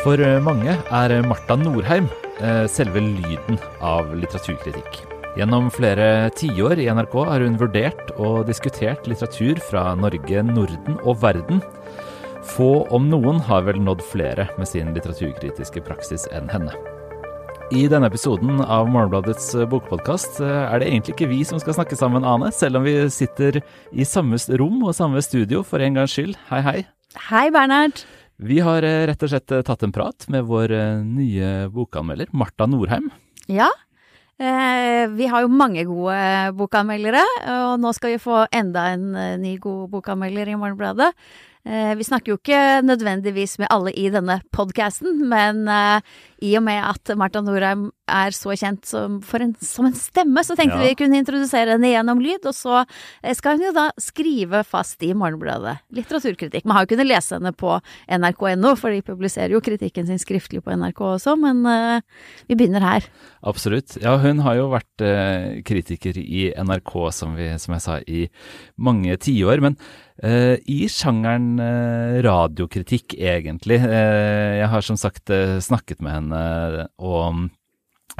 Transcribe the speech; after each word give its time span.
For 0.00 0.16
mange 0.40 0.72
er 0.96 1.12
Marta 1.28 1.58
Norheim 1.60 2.06
eh, 2.40 2.64
selve 2.72 3.02
lyden 3.04 3.58
av 3.84 4.08
litteraturkritikk. 4.16 5.02
Gjennom 5.36 5.66
flere 5.74 6.30
tiår 6.38 6.80
i 6.80 6.86
NRK 6.88 7.16
har 7.28 7.42
hun 7.44 7.58
vurdert 7.60 8.08
og 8.16 8.46
diskutert 8.48 9.04
litteratur 9.10 9.60
fra 9.60 9.90
Norge, 10.00 10.40
Norden 10.46 10.96
og 11.04 11.18
verden. 11.20 11.60
Få, 12.48 12.86
om 12.88 13.10
noen, 13.12 13.42
har 13.44 13.66
vel 13.66 13.82
nådd 13.84 14.00
flere 14.08 14.46
med 14.56 14.70
sin 14.70 14.88
litteraturkritiske 14.96 15.82
praksis 15.84 16.24
enn 16.32 16.48
henne. 16.48 16.72
I 17.70 17.84
denne 17.92 18.08
episoden 18.08 18.62
av 18.64 18.88
Morgenbladets 18.88 19.52
bokpodkast 19.68 20.40
er 20.40 20.80
det 20.80 20.88
egentlig 20.88 21.18
ikke 21.18 21.28
vi 21.34 21.42
som 21.46 21.60
skal 21.60 21.76
snakke 21.76 21.98
sammen, 22.00 22.24
Ane, 22.24 22.48
selv 22.56 22.80
om 22.80 22.88
vi 22.88 22.96
sitter 23.12 23.60
i 23.92 24.08
samme 24.08 24.40
rom 24.56 24.80
og 24.80 24.96
samme 24.96 25.20
studio 25.20 25.60
for 25.60 25.84
en 25.84 26.00
gangs 26.00 26.16
skyld. 26.16 26.40
Hei, 26.48 26.62
hei. 26.64 26.78
Hei, 27.28 27.50
Bernhard. 27.52 28.00
Vi 28.40 28.56
har 28.64 28.84
eh, 28.86 29.04
rett 29.10 29.22
og 29.22 29.32
slett 29.32 29.52
tatt 29.68 29.82
en 29.84 29.92
prat 29.92 30.24
med 30.32 30.46
vår 30.48 30.72
eh, 30.72 31.02
nye 31.04 31.50
bokanmelder, 31.74 32.30
Marta 32.32 32.64
Norheim. 32.70 33.10
Ja, 33.52 33.68
eh, 34.40 35.04
vi 35.12 35.28
har 35.28 35.44
jo 35.44 35.52
mange 35.52 35.84
gode 35.84 36.16
bokanmeldere, 36.56 37.20
og 37.52 37.76
nå 37.82 37.92
skal 37.96 38.14
vi 38.14 38.22
få 38.22 38.46
enda 38.48 38.88
en 38.94 39.12
ny 39.42 39.58
god 39.60 39.90
bokanmelder 39.92 40.48
i 40.48 40.56
Morgenbladet. 40.56 41.12
Eh, 41.64 41.92
vi 41.94 42.04
snakker 42.04 42.32
jo 42.32 42.38
ikke 42.38 42.80
nødvendigvis 42.88 43.58
med 43.60 43.68
alle 43.68 43.92
i 43.92 44.06
denne 44.12 44.38
podkasten, 44.54 45.18
men 45.28 45.66
eh, 45.68 46.00
i 46.44 46.54
og 46.58 46.64
med 46.66 46.80
at 46.82 47.12
Marta 47.18 47.42
Norheim 47.44 47.88
er 48.10 48.34
så 48.34 48.54
kjent 48.58 48.88
som, 48.88 49.20
en, 49.20 49.52
som 49.62 49.86
en 49.86 49.94
stemme, 49.96 50.42
så 50.46 50.56
tenkte 50.58 50.80
ja. 50.80 50.88
vi 50.90 50.98
kunne 50.98 51.20
introdusere 51.20 51.76
henne 51.76 51.92
gjennom 51.92 52.22
lyd. 52.22 52.42
Og 52.48 52.56
så 52.56 52.80
eh, 52.82 53.36
skal 53.36 53.58
hun 53.58 53.68
jo 53.68 53.74
da 53.76 53.86
skrive 54.00 54.62
fast 54.66 55.02
i 55.06 55.12
Morgenbladet 55.14 55.76
litteraturkritikk. 55.96 56.66
Man 56.66 56.78
har 56.78 56.86
jo 56.86 56.92
kunnet 56.94 57.10
lese 57.10 57.38
henne 57.38 57.54
på 57.54 57.76
nrk.no, 58.10 58.74
for 58.80 58.94
de 58.94 59.04
publiserer 59.06 59.54
jo 59.54 59.62
kritikken 59.64 60.08
sin 60.10 60.20
skriftlig 60.22 60.64
på 60.64 60.74
NRK 60.74 61.04
også, 61.12 61.36
men 61.40 61.62
vi 62.48 62.56
begynner 62.56 62.84
her. 62.84 63.06
Absolutt. 63.46 63.96
Ja, 64.02 64.16
hun 64.20 64.42
har 64.44 64.58
jo 64.58 64.68
vært 64.72 65.04
kritiker 65.66 66.18
i 66.20 66.50
NRK, 66.56 66.94
som, 67.14 67.34
vi, 67.38 67.50
som 67.62 67.76
jeg 67.76 67.84
sa, 67.84 67.98
i 68.06 68.26
mange 68.80 69.16
tiår. 69.20 69.62
Men 69.64 69.78
Uh, 70.20 70.60
I 70.68 70.84
sjangeren 70.92 71.54
uh, 71.56 72.18
radiokritikk, 72.20 73.14
egentlig. 73.16 73.78
Uh, 73.80 74.60
jeg 74.60 74.68
har 74.68 74.84
som 74.84 74.98
sagt 75.00 75.32
snakket 75.64 76.02
med 76.04 76.12
henne, 76.12 76.29
og 76.32 77.48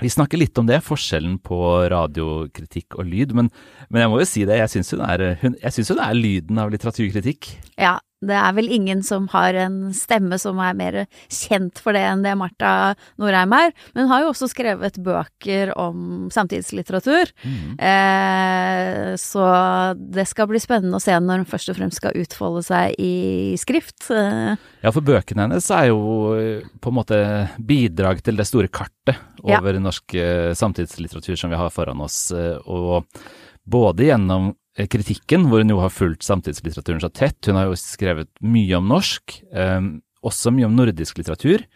vi 0.00 0.11
snakker 0.12 0.41
litt 0.41 0.56
om 0.61 0.69
det, 0.69 0.80
forskjellen 0.86 1.39
på 1.44 1.58
radiokritikk 1.92 2.97
og 3.00 3.08
lyd. 3.11 3.34
Men, 3.36 3.50
men 3.91 4.05
jeg 4.05 4.12
må 4.12 4.20
jo 4.22 4.28
si 4.28 4.44
det, 4.48 4.61
jeg 4.62 4.72
syns 4.72 4.94
hun, 4.94 5.03
hun, 5.42 5.56
hun, 5.61 6.05
er 6.06 6.16
lyden 6.16 6.62
av 6.62 6.72
litteraturkritikk. 6.72 7.50
Ja, 7.81 7.98
det 8.21 8.37
er 8.37 8.53
vel 8.57 8.69
ingen 8.69 9.01
som 9.07 9.27
har 9.33 9.57
en 9.57 9.79
stemme 9.97 10.37
som 10.41 10.59
er 10.61 10.77
mer 10.77 10.99
kjent 11.33 11.81
for 11.81 11.97
det 11.97 12.03
enn 12.05 12.25
det 12.25 12.35
Marta 12.37 12.93
Norheim 13.21 13.55
er. 13.57 13.73
Men 13.95 14.05
hun 14.05 14.12
har 14.12 14.25
jo 14.25 14.33
også 14.35 14.51
skrevet 14.53 14.99
bøker 15.01 15.73
om 15.81 16.29
samtidslitteratur. 16.33 17.33
Mm. 17.41 17.79
Eh, 17.81 19.15
så 19.21 19.47
det 19.97 20.27
skal 20.29 20.51
bli 20.51 20.61
spennende 20.61 21.01
å 21.01 21.03
se 21.03 21.17
når 21.17 21.43
hun 21.43 21.49
først 21.49 21.73
og 21.73 21.81
fremst 21.81 22.03
skal 22.03 22.21
utfolde 22.21 22.65
seg 22.67 23.01
i 23.01 23.57
skrift. 23.61 24.11
Ja, 24.11 24.93
for 24.93 25.05
bøkene 25.05 25.49
hennes 25.49 25.71
er 25.73 25.89
jo 25.89 26.37
eh, 26.37 26.69
på 26.81 26.93
en 26.93 27.01
måte 27.01 27.21
bidrag 27.57 28.21
til 28.27 28.37
det 28.37 28.49
store 28.49 28.69
kartet 28.69 29.17
over 29.41 29.73
ja. 29.73 29.81
norsk 29.81 30.17
eh, 30.21 30.53
samtidslitteratur 30.59 31.41
som 31.41 31.53
vi 31.53 31.61
har 31.61 31.73
foran 31.73 32.05
oss. 32.05 32.27
Eh, 32.37 32.59
og 32.69 33.09
både 33.65 34.11
gjennom 34.11 34.53
kritikken, 34.89 35.48
hvor 35.50 35.64
hun 35.64 35.73
jo 35.73 35.81
har 35.83 35.92
fulgt 35.92 36.25
samtidslitteraturen 36.27 37.03
så 37.03 37.11
tett. 37.12 37.39
Hun 37.48 37.59
har 37.59 37.69
jo 37.69 37.77
skrevet 37.78 38.31
mye 38.41 38.78
om 38.78 38.89
norsk, 38.91 39.41
eh, 39.53 39.81
også 40.25 40.55
mye 40.55 40.69
om 40.69 40.78
nordisk 40.78 41.20
litteratur. 41.20 41.67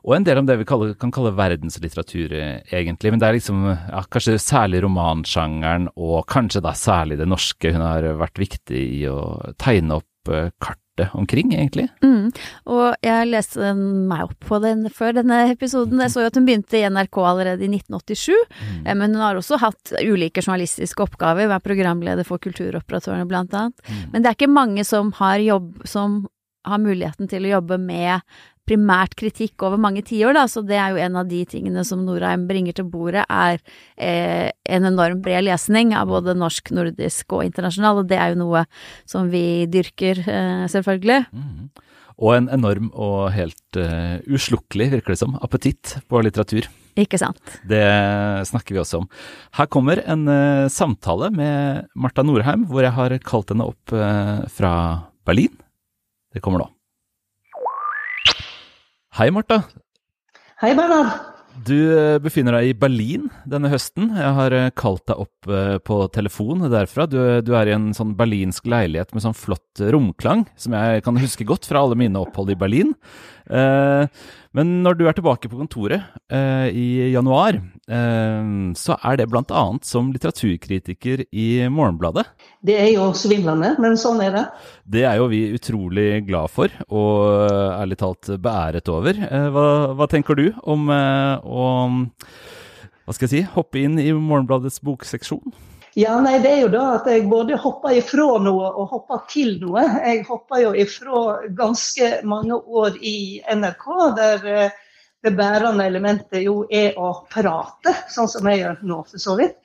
Og 0.00 0.14
en 0.16 0.24
del 0.24 0.40
om 0.40 0.46
det 0.48 0.56
vi 0.62 0.66
kaller, 0.68 0.94
kan 0.96 1.12
kalle 1.12 1.34
verdenslitteratur, 1.36 2.32
eh, 2.32 2.62
egentlig. 2.72 3.12
Men 3.12 3.20
det 3.20 3.28
er 3.28 3.36
liksom 3.36 3.64
ja, 3.68 4.02
kanskje 4.08 4.38
særlig 4.40 4.82
romansjangeren, 4.86 5.90
og 5.96 6.24
kanskje 6.26 6.62
da 6.64 6.72
særlig 6.72 7.18
det 7.20 7.28
norske 7.28 7.74
hun 7.74 7.84
har 7.84 8.08
vært 8.20 8.40
viktig 8.40 8.84
i 9.00 9.02
å 9.10 9.20
tegne 9.60 10.00
opp 10.00 10.32
eh, 10.32 10.48
kart 10.96 11.14
omkring, 11.14 11.54
egentlig. 11.54 11.88
Mm. 12.02 12.30
Og 12.66 12.94
jeg 13.02 13.28
leste 13.28 13.74
meg 13.74 14.24
opp 14.24 14.46
på 14.46 14.60
den 14.62 14.88
før 14.90 15.14
denne 15.14 15.50
episoden. 15.50 16.00
Jeg 16.00 16.10
så 16.10 16.24
jo 16.24 16.30
at 16.30 16.36
hun 16.36 16.46
begynte 16.46 16.78
i 16.78 16.88
NRK 16.88 17.18
allerede 17.18 17.64
i 17.64 17.70
1987. 17.70 18.34
Mm. 18.34 18.86
Eh, 18.86 18.94
men 18.94 19.14
hun 19.14 19.22
har 19.22 19.36
også 19.36 19.60
hatt 19.60 19.94
ulike 20.02 20.42
journalistiske 20.42 21.02
oppgaver, 21.02 21.50
er 21.50 21.64
programleder 21.64 22.24
for 22.26 22.38
Kulturoperatørene 22.38 23.28
blant 23.28 23.54
annet. 23.54 23.76
Mm. 23.88 24.10
Men 24.12 24.22
det 24.22 24.30
er 24.30 24.38
ikke 24.38 24.52
mange 24.52 24.84
som 24.84 25.12
har 25.20 25.38
jobb 25.38 25.82
som 25.84 26.26
har 26.68 26.80
muligheten 26.82 27.28
til 27.30 27.46
å 27.46 27.54
jobbe 27.54 27.78
med 27.80 28.20
primært 28.68 29.16
kritikk 29.18 29.64
over 29.66 29.80
mange 29.80 30.02
tiår, 30.06 30.34
da, 30.36 30.46
så 30.50 30.62
det 30.66 30.78
er 30.78 30.94
jo 30.94 31.02
en 31.02 31.18
av 31.20 31.28
de 31.30 31.40
tingene 31.48 31.84
som 31.86 32.04
Norheim 32.06 32.46
bringer 32.48 32.76
til 32.76 32.88
bordet, 32.90 33.24
er 33.26 33.60
eh, 33.96 34.50
en 34.70 34.88
enorm 34.88 35.22
bred 35.24 35.46
lesning 35.48 35.94
av 35.96 36.10
både 36.12 36.36
norsk, 36.38 36.72
nordisk 36.76 37.36
og 37.36 37.46
internasjonal, 37.48 38.02
og 38.02 38.10
det 38.10 38.20
er 38.20 38.34
jo 38.34 38.42
noe 38.44 38.64
som 39.08 39.30
vi 39.32 39.66
dyrker, 39.70 40.22
eh, 40.26 40.66
selvfølgelig. 40.70 41.24
Mm. 41.34 41.86
Og 42.20 42.36
en 42.36 42.50
enorm 42.52 42.90
og 42.92 43.30
helt 43.32 43.78
uh, 43.80 44.20
uslukkelig, 44.28 44.90
virker 44.92 45.14
det 45.14 45.22
som, 45.22 45.38
appetitt 45.40 45.94
på 46.04 46.20
litteratur. 46.20 46.68
Ikke 47.00 47.16
sant. 47.20 47.40
Det 47.64 47.80
snakker 48.50 48.76
vi 48.76 48.82
også 48.82 49.00
om. 49.00 49.06
Her 49.56 49.70
kommer 49.72 50.02
en 50.04 50.26
uh, 50.28 50.68
samtale 50.72 51.30
med 51.32 51.88
Marta 51.96 52.24
Norheim, 52.26 52.66
hvor 52.68 52.84
jeg 52.84 52.92
har 52.98 53.16
kalt 53.24 53.54
henne 53.54 53.70
opp 53.72 53.94
uh, 53.96 54.44
fra 54.52 54.74
Berlin. 55.24 55.56
Det 56.34 56.44
kommer 56.44 56.66
nå. 56.66 56.68
Hei, 59.20 59.26
Marta. 59.28 59.58
Hei, 60.62 60.70
Bernhard. 60.72 61.10
Du 61.66 61.76
eh, 61.76 62.16
befinner 62.24 62.54
deg 62.56 62.70
i 62.70 62.76
Berlin 62.78 63.26
denne 63.44 63.68
høsten. 63.68 64.06
Jeg 64.16 64.30
har 64.38 64.54
eh, 64.56 64.70
kalt 64.72 65.02
deg 65.10 65.20
opp 65.26 65.50
eh, 65.50 65.74
på 65.84 65.98
telefon 66.14 66.64
derfra. 66.72 67.04
Du, 67.04 67.18
du, 67.44 67.50
er 67.52 67.68
i 67.68 67.74
en 67.74 67.90
sånn 67.92 68.14
berlinsk 68.16 68.70
leilighet 68.72 69.12
med 69.12 69.26
sånn 69.26 69.36
flott 69.36 69.82
romklang, 69.92 70.46
som 70.56 70.72
jeg 70.72 71.04
kan 71.04 71.20
huske 71.20 71.44
godt 71.44 71.68
fra 71.68 71.82
alle 71.84 72.00
mine 72.00 72.16
opphold 72.16 72.54
i 72.54 72.56
Berlin. 72.62 72.94
Eh, 73.46 74.22
men 74.58 74.70
når 74.84 74.98
du 74.98 75.04
er 75.06 75.14
tilbake 75.16 75.48
på 75.50 75.58
kontoret 75.58 76.02
eh, 76.32 76.68
i 76.74 76.86
januar, 77.14 77.60
eh, 77.86 78.50
så 78.78 78.96
er 78.98 79.20
det 79.20 79.28
bl.a. 79.30 79.64
som 79.86 80.10
litteraturkritiker 80.14 81.24
i 81.30 81.48
Morgenbladet. 81.70 82.26
Det 82.66 82.76
er 82.80 82.90
jo 82.94 83.10
svimlende, 83.16 83.76
men 83.82 83.98
sånn 84.00 84.22
er 84.26 84.36
det. 84.36 84.44
Det 84.98 85.06
er 85.08 85.20
jo 85.20 85.30
vi 85.32 85.44
utrolig 85.54 86.24
glad 86.28 86.50
for, 86.52 86.74
og 86.90 87.50
ærlig 87.78 88.00
talt 88.00 88.32
beæret 88.42 88.90
over. 88.90 89.22
Hva, 89.54 89.66
hva 89.96 90.10
tenker 90.10 90.38
du 90.38 90.48
om 90.66 90.90
å 90.90 91.68
hva 93.10 93.14
skal 93.16 93.26
jeg 93.26 93.32
si, 93.32 93.46
hoppe 93.56 93.80
inn 93.82 93.96
i 93.98 94.12
Morgenbladets 94.14 94.76
bokseksjon? 94.86 95.50
Ja, 95.94 96.20
nei, 96.22 96.36
det 96.38 96.50
er 96.52 96.60
jo 96.62 96.68
da 96.70 96.82
at 97.00 97.08
jeg 97.10 97.24
både 97.30 97.56
hopper 97.58 97.96
ifra 97.98 98.36
noe 98.42 98.68
og 98.68 98.92
hopper 98.92 99.24
til 99.30 99.56
noe. 99.58 99.82
Jeg 100.04 100.22
hopper 100.28 100.62
jo 100.62 100.70
ifra 100.78 101.22
ganske 101.56 102.10
mange 102.30 102.54
år 102.54 102.98
i 103.02 103.40
NRK, 103.42 103.88
der 104.18 104.46
eh, 104.46 104.76
det 105.20 105.32
bærende 105.36 105.88
elementet 105.90 106.44
jo 106.44 106.62
er 106.70 106.94
å 106.94 107.10
prate, 107.32 107.96
sånn 108.12 108.30
som 108.30 108.46
jeg 108.46 108.62
gjør 108.62 108.78
nå, 108.86 109.00
for 109.10 109.24
så 109.24 109.34
vidt. 109.40 109.58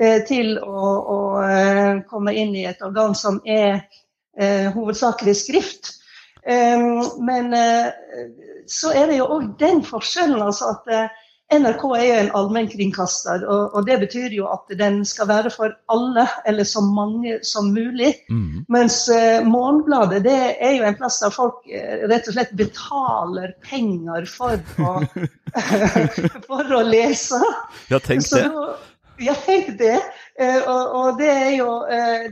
Eh, 0.00 0.22
til 0.28 0.56
å, 0.64 0.94
å 0.96 1.18
eh, 1.44 2.00
komme 2.08 2.32
inn 2.32 2.56
i 2.56 2.64
et 2.70 2.80
organ 2.84 3.14
som 3.16 3.42
er 3.44 3.84
hovedsakelig 4.36 5.32
skrift. 5.32 5.94
men 7.24 7.54
så 8.68 8.90
er 8.92 9.06
det 9.08 9.16
jo 9.16 9.30
òg 9.32 9.46
den 9.56 9.80
forskjellen 9.80 10.42
altså 10.44 10.74
at 10.74 11.14
NRK 11.46 11.82
er 11.94 12.04
jo 12.06 12.14
en 12.18 12.30
allmennkringkaster, 12.34 13.44
og, 13.46 13.74
og, 13.76 13.84
det 13.86 14.00
betyr 14.02 14.32
jo 14.34 14.48
at 14.50 14.72
den 14.80 15.04
skal 15.06 15.28
være 15.30 15.52
for 15.54 15.76
alle, 15.94 16.24
eller 16.46 16.66
så 16.66 16.82
mange 16.82 17.36
som 17.46 17.68
mulig. 17.74 18.16
Mm. 18.30 18.64
Mens 18.72 19.04
uh, 19.12 19.46
Morgenbladet 19.46 20.24
det 20.24 20.40
er 20.58 20.74
jo 20.74 20.88
en 20.88 20.98
plass 20.98 21.20
der 21.22 21.34
folk 21.34 21.60
uh, 21.70 22.02
rett 22.10 22.26
og 22.26 22.34
slett 22.34 22.56
betaler 22.58 23.54
penger 23.62 24.26
for 24.26 24.58
å, 24.82 24.96
for 26.48 26.74
å 26.80 26.82
lese. 26.88 27.38
Ja, 27.92 28.02
tenk 28.02 28.26
det. 28.32 28.42
ja, 29.22 29.36
tenk 29.46 29.76
det. 29.78 30.00
Uh, 30.42 30.60
og, 30.66 30.82
og 30.98 31.22
det, 31.22 31.36
jo, 31.60 31.70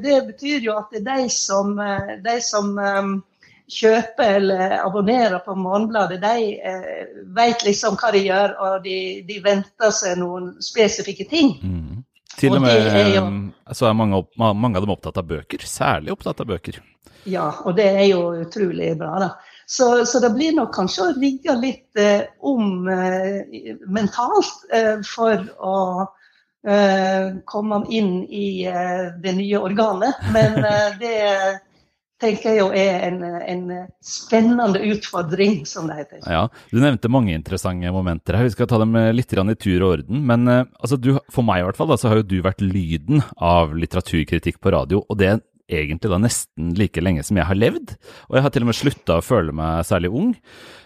det, 0.02 0.18
betyr 0.32 0.66
jo 0.66 0.74
at 0.80 0.90
det 0.90 1.04
er 1.04 1.22
de 1.22 1.30
som, 1.30 1.78
de 2.26 2.36
som 2.42 2.74
um, 2.74 3.14
kjøper 3.70 4.38
eller 4.38 4.74
abonnerer 4.82 5.38
på 5.44 5.54
Morgenbladet, 5.56 6.20
de 6.22 6.48
eh, 6.60 7.14
vet 7.36 7.64
liksom 7.64 7.96
hva 8.00 8.10
de 8.12 8.24
gjør, 8.26 8.56
og 8.60 8.82
de, 8.84 8.98
de 9.28 9.38
venter 9.44 9.94
seg 9.94 10.18
noen 10.20 10.52
spesifikke 10.62 11.26
ting. 11.30 11.54
Mm. 11.62 12.02
Til 12.34 12.56
og, 12.56 12.64
med 12.64 12.90
er 12.90 13.14
jo, 13.14 13.24
så 13.72 13.88
er 13.88 13.96
mange, 13.96 14.20
mange, 14.36 14.76
av 14.76 14.84
dem 14.84 14.92
opptatt 14.94 15.20
av 15.20 15.28
bøker, 15.28 15.64
særlig 15.68 16.12
opptatt 16.14 16.42
av 16.42 16.50
bøker. 16.50 16.80
Ja, 17.30 17.48
og 17.64 17.76
det 17.78 17.86
er 17.94 18.06
jo 18.10 18.34
utrolig 18.42 18.92
bra, 19.00 19.16
da. 19.22 19.30
Så, 19.66 20.04
så 20.04 20.20
det 20.20 20.34
blir 20.34 20.52
nok 20.52 20.74
kanskje 20.76 21.06
å 21.06 21.14
rigge 21.16 21.54
litt 21.56 22.00
eh, 22.00 22.26
om 22.44 22.84
eh, 22.90 23.70
mentalt 23.88 24.66
eh, 24.76 24.98
for 25.08 25.40
å 25.56 25.78
eh, 26.68 27.30
komme 27.48 27.80
inn 27.88 28.18
i 28.28 28.66
eh, 28.68 29.06
det 29.24 29.32
nye 29.38 29.62
organet. 29.64 30.20
Men 30.36 30.60
det 31.00 31.14
tenker 32.24 32.50
jeg 32.50 32.62
jo 32.62 32.68
er 32.74 33.06
en, 33.06 33.20
en, 33.22 33.64
spennende 34.04 34.82
utfordring, 34.90 35.62
som 35.68 35.88
det 35.90 36.00
heter. 36.02 36.24
Ja, 36.26 36.48
Du 36.72 36.80
nevnte 36.82 37.12
mange 37.12 37.36
interessante 37.36 37.92
momenter 37.94 38.40
her. 38.40 38.48
Vi 38.48 38.56
skal 38.56 38.70
ta 38.70 38.80
dem 38.82 38.96
litt 39.14 39.32
i 39.34 39.56
tur 39.60 39.84
og 39.84 39.88
orden. 39.90 40.24
Men 40.26 40.48
altså, 40.48 40.98
du, 40.98 41.14
for 41.32 41.46
meg 41.46 41.62
i 41.62 41.66
hvert 41.68 41.78
fall, 41.78 41.92
da, 41.92 42.00
så 42.00 42.10
har 42.10 42.22
jo 42.22 42.30
du 42.34 42.38
vært 42.44 42.64
lyden 42.64 43.22
av 43.36 43.76
litteraturkritikk 43.76 44.60
på 44.64 44.74
radio. 44.74 45.04
og 45.08 45.20
det 45.20 45.36
egentlig 45.70 46.10
da 46.12 46.20
nesten 46.20 46.72
like 46.78 47.02
lenge 47.02 47.24
som 47.24 47.38
jeg 47.38 47.48
har 47.48 47.58
levd, 47.58 47.94
og 48.28 48.36
jeg 48.36 48.44
har 48.44 48.52
til 48.52 48.64
og 48.64 48.70
med 48.70 48.78
slutta 48.78 49.18
å 49.18 49.24
føle 49.24 49.54
meg 49.56 49.86
særlig 49.88 50.10
ung. 50.12 50.34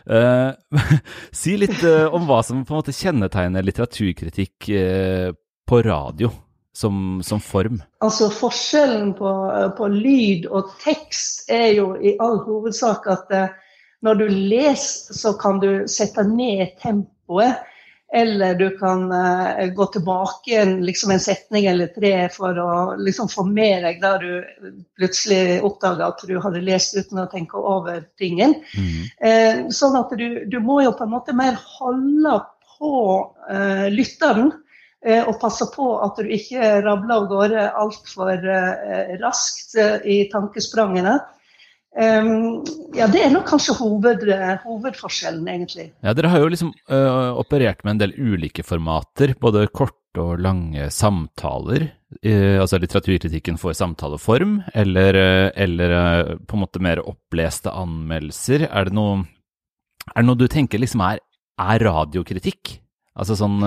Eh, 0.06 0.50
si 1.40 1.56
litt 1.60 1.82
eh, 1.86 2.06
om 2.06 2.28
hva 2.28 2.42
som 2.46 2.62
på 2.64 2.74
en 2.74 2.82
måte 2.82 2.94
kjennetegner 2.96 3.66
litteraturkritikk 3.66 4.70
eh, 4.78 5.30
på 5.68 5.82
radio 5.84 6.30
som, 6.78 7.18
som, 7.26 7.40
form? 7.42 7.80
Altså 8.04 8.28
Forskjellen 8.30 9.14
på, 9.18 9.32
på, 9.78 9.88
lyd 9.90 10.46
og 10.46 10.70
tekst 10.84 11.50
er 11.50 11.72
jo 11.78 11.88
i 11.98 12.14
all 12.22 12.38
hovedsak 12.46 13.08
at 13.10 13.32
når 14.06 14.20
du 14.20 14.28
leser, 14.28 15.14
så 15.14 15.32
kan 15.40 15.58
du 15.62 15.88
sette 15.90 16.22
ned 16.28 16.76
tempoet. 16.82 17.58
Eller 18.14 18.54
du 18.54 18.70
kan 18.78 19.12
uh, 19.12 19.66
gå 19.76 19.86
tilbake 19.92 20.54
en, 20.56 20.78
liksom 20.84 21.10
en 21.12 21.20
setning 21.20 21.66
eller 21.68 21.90
tre 21.92 22.12
for 22.32 22.56
å 22.56 22.70
liksom, 22.96 23.28
få 23.28 23.44
med 23.44 23.84
deg 23.84 23.98
da 24.00 24.14
du 24.22 24.30
plutselig 24.96 25.58
oppdaga 25.66 26.08
at 26.08 26.24
du 26.24 26.38
hadde 26.40 26.62
lest 26.64 26.96
uten 26.96 27.20
å 27.20 27.26
tenke 27.28 27.60
over 27.60 28.00
tingen. 28.20 28.56
Mm. 28.72 29.02
Uh, 29.20 29.60
sånn 29.76 29.98
at 30.00 30.14
du, 30.16 30.46
du, 30.48 30.56
må 30.64 30.80
jo 30.86 30.94
på 30.96 31.04
en 31.04 31.12
måte 31.18 31.36
mer 31.36 31.60
holde 31.76 32.38
på 32.78 32.94
uh, 33.50 33.86
lytteren. 33.92 34.54
Og 35.06 35.36
passe 35.38 35.62
på 35.70 35.84
at 36.02 36.16
du 36.18 36.26
ikke 36.34 36.80
rabler 36.82 37.20
av 37.20 37.26
gårde 37.30 37.66
altfor 37.78 38.32
raskt 39.22 39.76
i 39.78 40.24
tankesprangene. 40.32 41.20
Um, 41.98 42.60
ja, 42.94 43.08
det 43.10 43.24
er 43.24 43.30
nok 43.32 43.48
kanskje 43.48 43.74
hoved, 43.78 44.26
hovedforskjellen, 44.62 45.46
egentlig. 45.50 45.88
Ja, 46.04 46.12
Dere 46.14 46.30
har 46.30 46.44
jo 46.44 46.50
liksom 46.52 46.70
uh, 46.92 47.34
operert 47.40 47.80
med 47.82 47.96
en 47.96 48.02
del 48.04 48.12
ulike 48.14 48.62
formater, 48.66 49.32
både 49.40 49.64
korte 49.72 50.22
og 50.22 50.42
lange 50.44 50.90
samtaler. 50.94 51.88
Uh, 52.22 52.60
altså 52.60 52.78
litteraturkritikken 52.78 53.58
får 53.58 53.80
samtaleform, 53.80 54.60
eller, 54.78 55.18
uh, 55.18 55.48
eller 55.58 56.36
på 56.44 56.58
en 56.58 56.62
måte 56.62 56.84
mer 56.84 57.02
oppleste 57.02 57.72
anmeldelser. 57.72 58.68
Er 58.68 58.90
det 58.90 58.98
noe, 58.98 59.24
er 60.12 60.20
det 60.20 60.28
noe 60.28 60.38
du 60.38 60.46
tenker 60.52 60.84
liksom 60.84 61.02
er, 61.08 61.24
er 61.58 61.86
radiokritikk? 61.88 62.76
Altså 63.18 63.34
sånn 63.40 63.64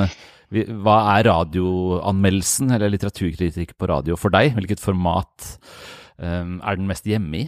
Hva 0.52 0.98
er 1.16 1.30
radioanmeldelsen 1.30 2.74
eller 2.76 2.92
litteraturkritikk 2.92 3.78
på 3.80 3.88
radio 3.92 4.18
for 4.20 4.34
deg? 4.34 4.52
Hvilket 4.58 4.84
format 4.84 5.52
er 6.22 6.78
den 6.78 6.90
mest 6.90 7.08
hjemme 7.08 7.40
i? 7.40 7.46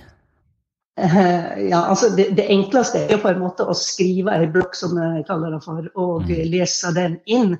Eh, 0.97 1.69
ja, 1.71 1.79
altså 1.89 2.11
det, 2.13 2.29
det, 2.37 2.45
enkleste 2.53 3.01
er 3.01 3.15
jo 3.15 3.21
på 3.23 3.31
en 3.31 3.41
måte 3.41 3.65
å 3.65 3.73
skrive 3.77 4.35
ei 4.37 4.45
blokk, 4.53 4.75
som 4.77 4.93
jeg 4.99 5.25
kaller 5.25 5.55
det 5.55 5.61
for, 5.65 5.87
og 5.97 6.27
mm. 6.29 6.33
lese 6.53 6.91
den 6.93 7.17
inn. 7.25 7.55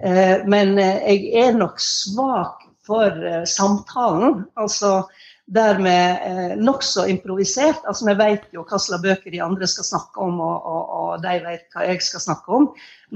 Mm. 0.00 0.46
men 0.48 0.76
uh, 0.78 1.00
jeg 1.02 1.32
er 1.42 1.58
nok 1.58 1.82
svak 1.82 2.62
for 2.86 3.12
samtalen. 3.50 4.46
altså 4.56 5.02
Dermed 5.48 6.24
eh, 6.28 6.54
nokså 6.60 7.06
improvisert. 7.08 7.80
altså 7.88 8.08
Vi 8.10 8.14
vet 8.18 8.48
jo 8.52 8.64
hva 8.68 8.76
slags 8.76 9.02
bøker 9.02 9.32
de 9.32 9.40
andre 9.44 9.68
skal 9.70 9.86
snakke 9.88 10.20
om, 10.20 10.40
og, 10.44 10.66
og, 10.68 10.90
og, 10.98 11.12
de 11.24 11.36
vet 11.46 11.64
hva 11.72 11.86
jeg 11.88 12.02
skal 12.04 12.24
snakke 12.26 12.58
om. 12.58 12.66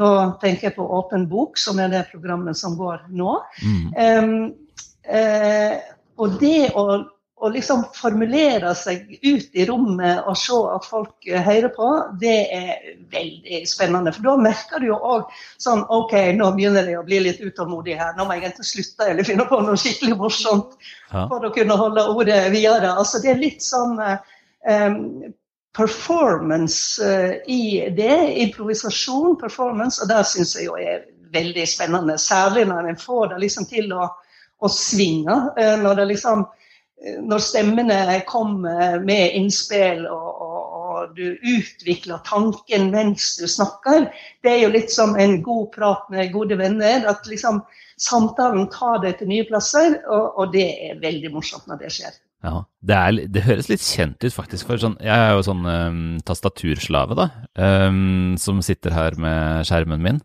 Nå 0.01 0.13
tenker 0.41 0.71
jeg 0.71 0.77
på 0.79 0.87
Åpen 0.99 1.27
bok, 1.29 1.61
som 1.61 1.81
er 1.83 1.93
det 1.93 2.07
programmet 2.13 2.57
som 2.57 2.79
går 2.79 3.05
nå. 3.13 3.37
Mm. 3.67 3.91
Um, 3.99 4.39
og 6.23 6.39
det 6.41 6.71
å 6.79 6.87
å 7.43 7.49
liksom 7.51 7.81
formulere 7.97 8.71
seg 8.79 9.09
ut 9.23 9.57
i 9.59 9.65
rommet 9.67 10.29
og 10.31 10.37
se 10.39 10.59
at 10.71 10.85
folk 10.87 11.27
eh, 11.27 11.43
hører 11.43 11.73
på, 11.75 11.89
det 12.23 12.37
er 12.55 12.85
veldig 13.11 13.63
spennende. 13.67 14.13
For 14.15 14.29
da 14.29 14.37
merker 14.45 14.83
du 14.83 14.87
jo 14.93 14.99
òg 14.99 15.33
sånn 15.63 15.83
OK, 15.91 16.15
nå 16.39 16.53
begynner 16.55 16.87
jeg 16.87 17.01
å 17.01 17.07
bli 17.09 17.19
litt 17.25 17.43
utålmodig 17.43 17.97
her. 17.99 18.15
Nå 18.15 18.29
må 18.29 18.37
jeg 18.37 18.45
egentlig 18.45 18.69
slutte 18.71 19.11
eller 19.11 19.27
finne 19.27 19.49
på 19.51 19.59
noe 19.59 19.75
skikkelig 19.81 20.21
morsomt 20.23 20.79
ja. 21.11 21.27
for 21.27 21.43
å 21.43 21.53
kunne 21.57 21.81
holde 21.83 22.07
ordet 22.15 22.39
videre. 22.55 22.95
Altså 22.95 23.19
det 23.25 23.35
er 23.35 23.43
litt 23.43 23.67
sånn 23.67 23.99
um, 23.99 25.03
performance 25.75 27.03
uh, 27.03 27.35
i 27.51 27.83
det. 27.99 28.23
Improvisasjon, 28.47 29.35
performance. 29.43 29.99
Og 29.99 30.15
det 30.15 30.23
syns 30.31 30.55
jeg 30.61 30.71
jo 30.71 30.79
er 30.79 31.09
veldig 31.35 31.67
spennende. 31.67 32.21
Særlig 32.23 32.69
når 32.71 32.95
en 32.95 33.03
får 33.03 33.33
det 33.35 33.45
liksom 33.49 33.67
til 33.67 33.91
å, 33.99 34.13
å 34.63 34.71
svinge. 34.71 35.43
Uh, 35.59 35.75
når 35.83 36.05
det 36.05 36.13
liksom 36.15 36.47
når 37.03 37.43
stemmene 37.43 38.21
kommer 38.29 39.01
med 39.03 39.35
innspill 39.39 40.05
og, 40.07 40.29
og, 40.47 40.59
og, 40.83 41.15
du 41.17 41.35
utvikler 41.35 42.23
tanken 42.29 42.91
mens 42.93 43.35
du 43.41 43.47
snakker. 43.51 44.07
Det 44.45 44.53
er 44.53 44.61
jo 44.63 44.75
litt 44.75 44.93
som 44.95 45.17
en 45.19 45.41
god 45.43 45.73
prat 45.75 46.05
med 46.15 46.31
gode 46.35 46.59
venner. 46.61 47.03
At 47.11 47.27
liksom 47.27 47.63
samtalen 48.01 48.69
tar 48.73 49.03
deg 49.03 49.19
til 49.19 49.33
nye 49.33 49.47
plasser, 49.49 49.99
og, 50.07 50.39
og 50.39 50.55
det 50.55 50.69
er 50.91 51.03
veldig 51.03 51.33
morsomt 51.35 51.67
når 51.71 51.83
det 51.83 51.93
skjer. 51.97 52.21
Ja, 52.43 52.65
det, 52.83 52.95
er, 52.95 53.19
det, 53.31 53.45
høres 53.47 53.69
litt 53.71 53.83
kjent 53.83 54.23
ut, 54.23 54.35
faktisk. 54.35 54.67
For 54.71 54.81
sånn, 54.83 54.97
jeg 55.03 55.15
er 55.15 55.37
jo 55.37 55.45
sånn 55.47 55.67
um, 55.67 56.01
tastaturslave, 56.27 57.19
da. 57.19 57.29
Um, 57.55 58.35
som 58.41 58.63
sitter 58.67 58.95
her 58.95 59.19
med 59.19 59.69
skjermen 59.69 60.03
min. 60.03 60.19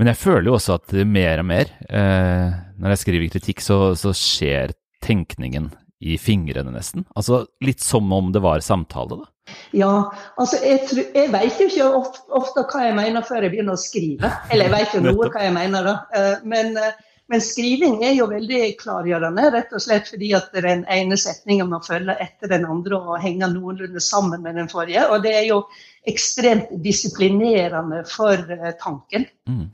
Men 0.00 0.10
jeg 0.12 0.20
føler 0.20 0.50
jo 0.50 0.58
også 0.58 0.76
at 0.76 0.92
mer 1.08 1.40
og 1.40 1.48
mer, 1.48 1.72
uh, 1.88 2.52
når 2.80 2.94
jeg 2.94 3.04
skriver 3.04 3.32
kritikk, 3.32 3.64
så, 3.64 3.78
så 3.96 4.12
skjer 4.16 4.76
tenkningen 5.04 5.70
i 6.04 6.18
fingrene, 6.20 6.72
nesten? 6.74 7.06
Altså 7.16 7.44
litt 7.64 7.80
som 7.80 8.10
om 8.12 8.32
det 8.34 8.42
var 8.44 8.64
samtale, 8.64 9.22
da? 9.22 9.30
Ja, 9.76 9.92
altså 10.40 10.60
jeg, 10.64 10.84
tror, 10.88 11.08
jeg 11.16 11.30
vet 11.32 11.58
jo 11.60 11.66
ikke 11.68 11.88
ofte, 11.98 12.22
ofte, 12.36 12.64
hva 12.70 12.84
jeg 12.86 12.96
mener 12.96 13.24
før 13.26 13.44
jeg 13.44 13.54
begynner 13.54 13.76
å 13.76 13.80
skrive. 13.80 14.30
Eller 14.52 14.68
jeg 14.68 14.74
vet 14.74 14.94
jo 14.96 15.02
noe 15.04 15.28
hva 15.32 15.42
jeg 15.44 15.54
mener, 15.56 15.88
da. 15.88 15.96
Eh, 16.16 16.46
men, 16.48 16.76
eh, 16.80 16.94
men, 17.30 17.40
skriving 17.40 18.02
er 18.04 18.12
jo 18.18 18.26
veldig 18.28 18.60
klargjørende, 18.80 19.46
rett 19.54 19.72
og 19.72 19.80
slett 19.80 20.10
fordi 20.12 20.34
at 20.36 20.50
den 20.52 20.84
ene 20.92 21.16
setningen 21.20 21.70
man 21.70 21.84
følger 21.84 22.20
etter 22.20 22.52
den 22.52 22.66
andre 22.68 22.98
og 23.00 23.22
henger 23.22 23.52
noenlunde 23.52 24.02
sammen 24.04 24.44
med 24.44 24.58
den 24.60 24.68
forrige. 24.68 25.06
Og 25.08 25.24
det 25.24 25.32
er 25.38 25.46
jo 25.48 25.62
ekstremt 26.04 26.68
disiplinerende 26.84 28.02
for 28.08 28.36
eh, 28.36 28.74
tanken. 28.80 29.24
Mm. 29.48 29.70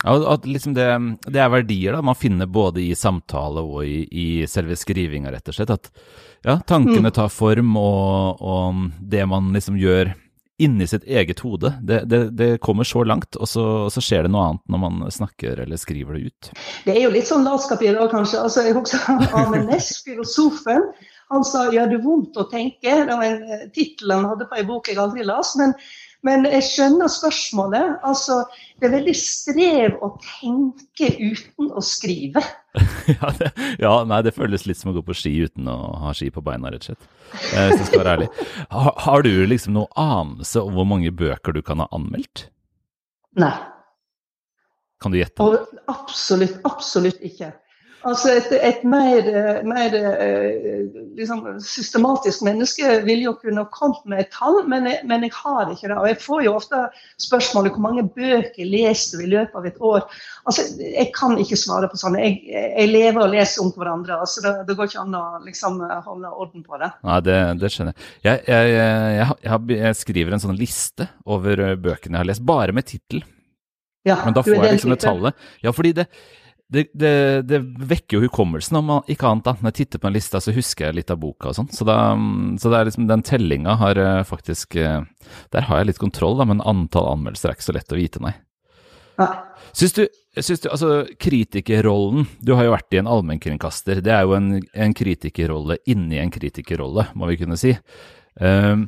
Liksom 0.46 0.76
det, 0.78 0.86
det, 1.26 1.40
er 1.42 1.50
verdier 1.50 1.98
da, 1.98 2.04
man 2.06 2.18
finner 2.18 2.46
både 2.46 2.84
i 2.84 2.94
samtale 2.94 3.64
og 3.66 3.82
i, 3.82 4.04
i 4.06 4.28
selve 4.50 4.78
skrivinga, 4.78 5.32
rett 5.34 5.50
og 5.50 5.58
slett. 5.58 5.74
At 5.74 5.90
ja, 6.46 6.60
tankene 6.62 7.10
mm. 7.10 7.14
tar 7.18 7.34
form, 7.34 7.74
og, 7.76 8.40
og, 8.40 8.86
det 9.00 9.26
man 9.28 9.50
liksom 9.56 9.78
gjør 9.80 10.14
inni 10.60 10.86
sitt 10.88 11.06
eget 11.08 11.40
hode, 11.44 11.72
det, 11.82 12.02
det, 12.10 12.20
det 12.36 12.50
kommer 12.64 12.84
så 12.84 13.04
langt, 13.06 13.36
og 13.36 13.48
så, 13.48 13.64
så, 13.92 14.02
skjer 14.04 14.26
det 14.26 14.32
noe 14.34 14.48
annet 14.50 14.72
når 14.72 14.82
man 14.82 15.00
snakker 15.12 15.62
eller 15.64 15.80
skriver 15.80 16.18
det 16.18 16.30
ut. 16.30 16.50
Det 16.84 16.96
er 16.96 17.04
jo 17.06 17.14
litt 17.14 17.30
sånn 17.30 17.46
latskap 17.46 17.82
i 17.84 17.92
dag, 17.94 18.10
kanskje. 18.12 18.42
Altså, 18.44 18.66
jeg 18.66 18.76
husker 18.76 19.24
Arne 19.40 19.64
Næss, 19.68 19.94
filosofen. 20.06 20.90
Han 21.30 21.44
sa 21.46 21.68
'gjør 21.70 21.92
det 21.92 22.00
vondt 22.02 22.38
å 22.42 22.48
tenke'. 22.50 22.94
Det 23.06 23.16
var 23.16 23.26
en 23.26 23.42
eh, 23.46 23.66
tittel 23.74 24.10
han 24.10 24.26
hadde 24.32 24.48
på 24.50 24.58
ei 24.58 24.64
bok 24.66 24.90
jeg 24.90 24.98
aldri 24.98 25.26
las. 25.26 25.54
men 25.60 25.76
men 26.26 26.44
jeg 26.48 26.64
skjønner 26.66 27.08
spørsmålet. 27.10 27.96
Altså, 28.06 28.42
det 28.80 28.88
er 28.88 28.94
veldig 28.98 29.14
strev 29.16 29.96
å 30.04 30.10
tenke 30.24 31.08
uten 31.16 31.70
å 31.72 31.82
skrive. 31.84 32.42
ja, 33.14 33.32
det, 33.38 33.50
ja, 33.80 33.94
nei, 34.08 34.20
det 34.26 34.34
føles 34.36 34.66
litt 34.68 34.80
som 34.80 34.92
å 34.92 34.96
gå 34.98 35.04
på 35.06 35.16
ski 35.16 35.32
uten 35.48 35.70
å 35.70 35.78
ha 36.04 36.12
ski 36.16 36.28
på 36.34 36.44
beina, 36.44 36.72
rett 36.72 36.84
og 36.84 36.92
slett. 36.92 37.08
Hvis 37.32 37.80
jeg 37.80 37.88
skal 37.88 38.02
være 38.02 38.14
ærlig. 38.18 38.30
Har, 38.74 38.92
har 39.06 39.26
du 39.26 39.32
liksom 39.48 39.76
noe 39.78 39.88
anelse 40.00 40.62
om 40.62 40.76
hvor 40.76 40.88
mange 40.92 41.12
bøker 41.14 41.56
du 41.56 41.62
kan 41.64 41.82
ha 41.82 41.88
anmeldt? 41.96 42.48
Nei. 43.40 43.54
Kan 45.00 45.14
du 45.14 45.20
gjette? 45.20 45.40
Og 45.40 45.56
absolutt, 45.88 46.60
absolutt 46.68 47.22
ikke. 47.24 47.54
Altså 48.08 48.30
et, 48.32 48.52
et 48.64 48.84
mer, 48.88 49.26
mer 49.68 49.94
eh, 49.98 50.86
liksom, 51.18 51.42
systematisk 51.60 52.40
menneske 52.46 52.94
vil 53.04 53.26
jo 53.26 53.34
kunne 53.36 53.66
kommet 53.74 54.00
med 54.08 54.22
et 54.22 54.30
tall, 54.32 54.62
men 54.70 54.88
jeg, 54.88 55.02
men 55.08 55.26
jeg, 55.26 55.34
har 55.36 55.68
ikke 55.68 55.90
det. 55.90 55.98
Og 55.98 56.08
jeg 56.08 56.18
får 56.22 56.44
jo 56.46 56.54
ofte 56.56 56.80
spørsmålet 57.20 57.74
hvor 57.74 57.84
mange 57.84 58.06
bøker 58.08 58.64
leser 58.64 59.20
du 59.20 59.26
i 59.26 59.32
løpet 59.34 59.58
av 59.60 59.68
et 59.68 59.82
år. 59.90 60.06
Altså, 60.48 60.64
Jeg 60.80 61.10
kan 61.16 61.36
ikke 61.40 61.60
svare 61.60 61.90
på 61.92 62.00
sånn. 62.00 62.16
Jeg, 62.22 62.40
jeg 62.48 62.88
lever 62.88 63.20
og 63.26 63.34
leser 63.34 63.66
om 63.66 63.74
hverandre. 63.76 64.16
altså 64.24 64.46
Det, 64.46 64.54
det 64.70 64.78
går 64.78 64.88
ikke 64.88 65.04
an 65.04 65.20
å 65.20 65.24
liksom, 65.44 65.82
holde 66.08 66.32
orden 66.32 66.64
på 66.64 66.80
det. 66.80 66.92
Nei, 67.04 67.20
det, 67.28 67.38
det 67.60 67.72
skjønner 67.74 68.08
jeg. 68.24 68.40
Jeg, 68.48 69.68
jeg, 69.76 69.94
skriver 70.00 70.38
en 70.38 70.46
sånn 70.48 70.56
liste 70.56 71.10
over 71.28 71.66
bøkene 71.76 72.16
jeg 72.16 72.24
har 72.24 72.32
lest, 72.32 72.48
bare 72.48 72.72
med 72.72 72.88
tittel. 72.88 73.20
Ja, 74.08 74.22
men 74.24 74.32
da 74.32 74.40
får 74.40 74.56
jeg 74.56 74.78
liksom 74.78 74.94
det 74.94 75.02
tallet. 75.02 75.48
Ja, 75.60 75.72
fordi 75.76 75.92
det 76.00 76.08
det, 76.70 76.84
det, 76.94 77.42
det, 77.50 77.58
vekker 77.90 78.16
jo 78.16 78.28
hukommelsen, 78.28 78.78
om 78.78 78.92
ikke 79.10 79.26
annet. 79.26 79.46
da. 79.48 79.56
Når 79.58 79.72
jeg 79.72 79.78
titter 79.80 80.02
på 80.02 80.06
en 80.06 80.14
liste, 80.14 80.40
så 80.42 80.54
husker 80.54 80.86
jeg 80.86 81.00
litt 81.00 81.10
av 81.10 81.18
boka 81.18 81.50
og 81.50 81.56
sånn. 81.56 81.70
Så, 81.74 81.82
så, 81.82 82.70
det 82.70 82.78
er 82.78 82.86
liksom, 82.86 83.08
den 83.10 83.24
tellinga 83.26 83.74
har 83.80 83.98
eh, 83.98 84.20
faktisk 84.26 84.76
eh, 84.78 85.02
Der 85.50 85.66
har 85.66 85.80
jeg 85.80 85.90
litt 85.90 86.02
kontroll, 86.02 86.38
da, 86.38 86.46
men 86.46 86.62
antall 86.62 87.08
anmeldelser 87.16 87.50
er 87.50 87.58
ikke 87.58 87.66
så 87.66 87.74
lett 87.74 87.94
å 87.94 87.98
vite, 87.98 88.22
nei. 88.22 88.36
Ja. 89.18 89.28
Syns 89.76 89.96
du, 89.98 90.04
syns 90.38 90.62
du 90.62 90.70
Altså, 90.70 90.90
kritikerrollen 91.20 92.24
Du 92.40 92.54
har 92.56 92.64
jo 92.64 92.72
vært 92.72 92.94
i 92.94 93.00
en 93.02 93.10
allmennkringkaster. 93.10 94.00
Det 94.06 94.14
er 94.14 94.22
jo 94.24 94.36
en, 94.38 94.52
en 94.72 94.94
kritikerrolle 94.96 95.80
inni 95.90 96.22
en 96.22 96.32
kritikerrolle, 96.32 97.10
må 97.18 97.28
vi 97.32 97.40
kunne 97.42 97.58
si. 97.60 97.74
Um, 98.40 98.86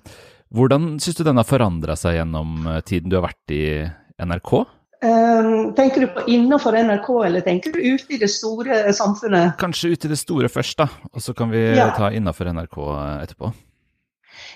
hvordan 0.55 0.95
syns 1.03 1.19
du 1.19 1.27
den 1.27 1.41
har 1.41 1.49
forandra 1.49 1.99
seg 1.99 2.21
gjennom 2.21 2.63
tiden 2.87 3.11
du 3.11 3.19
har 3.19 3.27
vært 3.27 3.55
i 3.57 3.65
NRK? 4.23 4.55
Um, 5.03 5.73
tenker 5.75 6.01
du 6.01 6.07
på 6.15 6.23
innenfor 6.31 6.77
NRK, 6.79 7.09
eller 7.27 7.43
tenker 7.43 7.73
du 7.75 7.81
ute 7.83 8.15
i 8.15 8.21
det 8.23 8.29
store 8.31 8.93
samfunnet? 8.95 9.57
Kanskje 9.59 9.97
ute 9.97 10.07
i 10.07 10.13
det 10.13 10.19
store 10.21 10.51
først, 10.53 10.79
da. 10.79 10.87
Og 11.11 11.25
så 11.25 11.35
kan 11.35 11.51
vi 11.51 11.65
ja. 11.75 11.89
ta 11.97 12.13
innenfor 12.15 12.53
NRK 12.55 12.77
etterpå. 13.25 13.51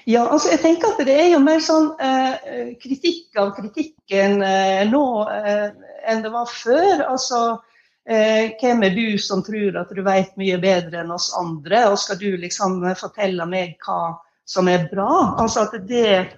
Ja, 0.07 0.23
altså 0.31 0.53
jeg 0.53 0.61
tenker 0.63 0.93
at 0.93 1.01
det 1.03 1.17
er 1.19 1.33
jo 1.33 1.41
mer 1.43 1.59
sånn 1.67 1.89
eh, 1.99 2.75
kritikk 2.79 3.35
av 3.43 3.57
kritikken 3.57 4.39
eh, 4.47 4.85
nå 4.87 5.07
eh, 5.35 5.73
enn 6.07 6.23
det 6.23 6.31
var 6.31 6.47
før. 6.47 7.03
Altså 7.09 7.41
eh, 8.07 8.55
hvem 8.61 8.85
er 8.87 8.95
du 8.95 9.19
som 9.19 9.43
tror 9.43 9.81
at 9.83 9.91
du 9.91 10.05
vet 10.07 10.31
mye 10.39 10.61
bedre 10.63 11.03
enn 11.03 11.11
oss 11.11 11.33
andre, 11.35 11.89
og 11.91 11.99
skal 11.99 12.21
du 12.23 12.37
liksom 12.39 12.85
fortelle 12.95 13.49
meg 13.51 13.75
hva 13.83 14.15
som 14.47 14.71
er 14.71 14.87
bra? 14.93 15.11
Altså 15.43 15.67
at 15.67 15.75
det, 15.91 16.31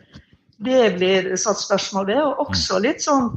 det 0.65 0.87
blir 0.97 1.35
satt 1.37 1.61
spørsmål 1.61 2.09
ved. 2.09 2.25
Og 2.25 2.49
også 2.49 2.81
litt 2.88 3.05
sånn 3.05 3.35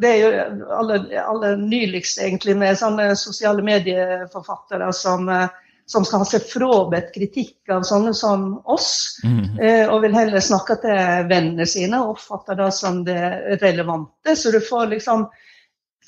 det 0.00 0.08
er 0.08 0.20
jo 0.22 0.68
aller, 0.72 1.02
aller 1.20 1.58
nyligst 1.60 2.20
egentlig 2.22 2.56
med 2.56 2.78
sånne 2.80 3.10
sosiale 3.18 3.64
medieforfattere 3.66 4.88
som, 4.96 5.28
eh, 5.28 5.50
som 5.90 6.06
skal 6.06 6.22
ha 6.22 6.28
seg 6.30 6.46
frabedt 6.48 7.12
kritikk 7.12 7.72
av 7.74 7.84
sånne 7.84 8.14
som 8.16 8.54
oss, 8.70 9.18
mm. 9.26 9.58
og 9.90 10.04
vil 10.04 10.14
heller 10.14 10.40
snakke 10.44 10.76
til 10.80 11.26
vennene 11.28 11.66
sine 11.68 11.98
og 11.98 12.14
oppfatte 12.14 12.54
det 12.56 12.70
som 12.76 13.02
det 13.04 13.58
relevante. 13.60 14.36
Så 14.38 14.54
du 14.54 14.60
får 14.64 14.92
liksom 14.94 15.26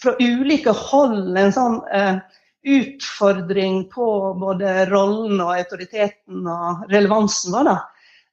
fra 0.03 0.15
ulike 0.21 0.71
hold 0.71 1.37
en 1.39 1.55
sånn 1.55 1.79
eh, 1.95 2.17
utfordring 2.63 3.85
på 3.91 4.07
både 4.39 4.87
rollen 4.91 5.41
og 5.43 5.55
autoriteten 5.57 6.47
og 6.47 6.85
relevansen 6.93 7.55
vår. 7.55 7.71
da. 7.71 7.79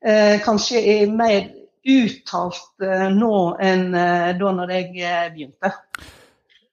Eh, 0.06 0.36
kanskje 0.46 0.82
i 0.82 0.98
mer 1.12 1.50
uttalt 1.88 2.84
eh, 2.84 3.10
nå 3.14 3.36
enn 3.64 3.92
eh, 3.96 4.32
da 4.40 4.54
når 4.56 4.74
jeg 4.76 4.90
eh, 5.04 5.28
begynte. 5.34 5.74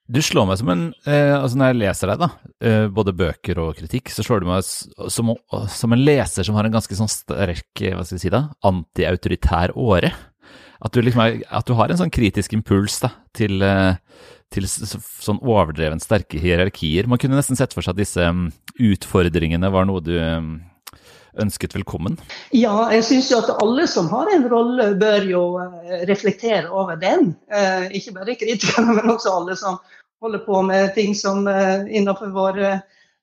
Du 0.06 0.20
slår 0.22 0.46
meg 0.46 0.58
som 0.60 0.68
en 0.70 0.82
altså 1.02 1.58
Når 1.58 1.72
jeg 1.72 1.76
leser 1.80 2.10
deg, 2.12 2.20
da, 2.20 2.28
både 2.94 3.14
bøker 3.18 3.58
og 3.58 3.72
kritikk, 3.75 4.12
så 4.14 4.22
slår 4.22 4.44
du 4.44 4.46
meg 4.46 4.62
som, 4.62 5.32
som 5.66 5.96
en 5.96 6.04
leser 6.06 6.46
som 6.46 6.54
har 6.54 6.68
en 6.68 6.76
ganske 6.76 6.94
sånn 6.94 7.10
sterk 7.10 7.82
hva 7.82 8.04
skal 8.06 8.14
jeg 8.14 8.22
si 8.22 8.30
da, 8.30 8.44
antiautoritær 8.70 9.75
åre. 9.75 10.12
At 10.78 10.94
du, 10.94 11.00
liksom 11.02 11.25
at 11.26 11.66
du 11.66 11.75
har 11.75 11.90
en 11.90 11.98
sånn 11.98 12.14
kritisk 12.14 12.54
impuls 12.54 13.00
da, 13.02 13.10
til, 13.34 13.66
til 14.54 14.70
sånn 14.70 15.42
overdreven 15.42 15.98
sterke 15.98 16.38
hierarkier. 16.38 17.10
Man 17.10 17.18
kunne 17.18 17.40
nesten 17.40 17.58
sett 17.58 17.75
for 17.75 17.82
seg 17.82 17.96
at 17.96 18.04
disse 18.04 18.30
mm, 18.30 18.46
utfordringene 18.92 19.75
var 19.75 19.90
noe 19.90 20.06
du 20.06 20.14
mm, 20.14 20.54
ønsket 21.42 21.76
velkommen? 21.76 22.18
Ja, 22.56 22.88
jeg 22.94 23.04
syns 23.06 23.30
jo 23.32 23.40
at 23.42 23.52
alle 23.62 23.86
som 23.90 24.08
har 24.12 24.30
en 24.34 24.48
rolle, 24.50 24.90
bør 25.00 25.28
jo 25.28 25.44
eh, 25.62 26.02
reflektere 26.08 26.70
over 26.70 26.98
den. 27.00 27.34
Eh, 27.52 27.88
ikke 27.98 28.16
bare 28.18 28.38
kritikerne, 28.40 28.94
men 28.98 29.14
også 29.14 29.34
alle 29.40 29.56
som 29.58 29.80
holder 30.24 30.44
på 30.46 30.62
med 30.66 30.94
ting 30.96 31.16
som 31.16 31.46
eh, 31.50 31.86
innenfor 31.90 32.32
vår 32.34 32.62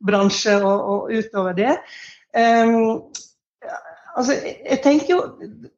bransje 0.03 0.58
og, 0.60 0.89
og 0.93 1.13
utover 1.13 1.55
det. 1.58 1.77
Um, 2.34 3.03
altså, 4.17 4.34
jeg 4.41 4.79
tenker 4.84 5.12
jo 5.13 5.20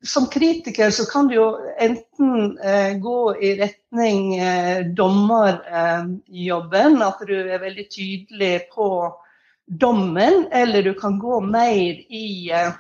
Som 0.07 0.29
kritiker 0.31 0.89
så 0.95 1.03
kan 1.09 1.27
du 1.27 1.35
jo 1.35 1.47
enten 1.81 2.57
eh, 2.63 2.95
gå 3.01 3.35
i 3.43 3.55
retning 3.59 4.35
eh, 4.39 4.85
dommerjobben, 4.97 6.95
eh, 7.01 7.07
at 7.07 7.19
du 7.27 7.35
er 7.35 7.63
veldig 7.63 7.87
tydelig 7.91 8.53
på 8.75 8.87
dommen, 9.65 10.47
eller 10.51 10.83
du 10.83 10.93
kan 10.93 11.19
gå 11.19 11.39
mer 11.41 11.93
i, 12.09 12.51
eh, 12.51 12.73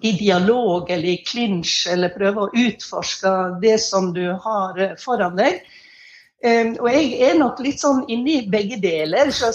i 0.00 0.12
dialog 0.12 0.90
eller 0.90 1.08
i 1.08 1.22
klinsj, 1.26 1.88
eller 1.92 2.08
prøve 2.08 2.46
å 2.46 2.50
utforske 2.54 3.60
det 3.62 3.78
som 3.80 4.12
du 4.12 4.26
har 4.32 4.80
eh, 4.80 4.96
foran 4.98 5.38
deg. 5.38 5.62
Um, 6.42 6.72
og 6.82 6.88
jeg 6.90 7.10
er 7.22 7.36
nok 7.38 7.60
litt 7.62 7.78
sånn 7.78 8.00
inne 8.10 8.40
i 8.40 8.48
begge 8.50 8.80
deler. 8.82 9.30
Så 9.30 9.52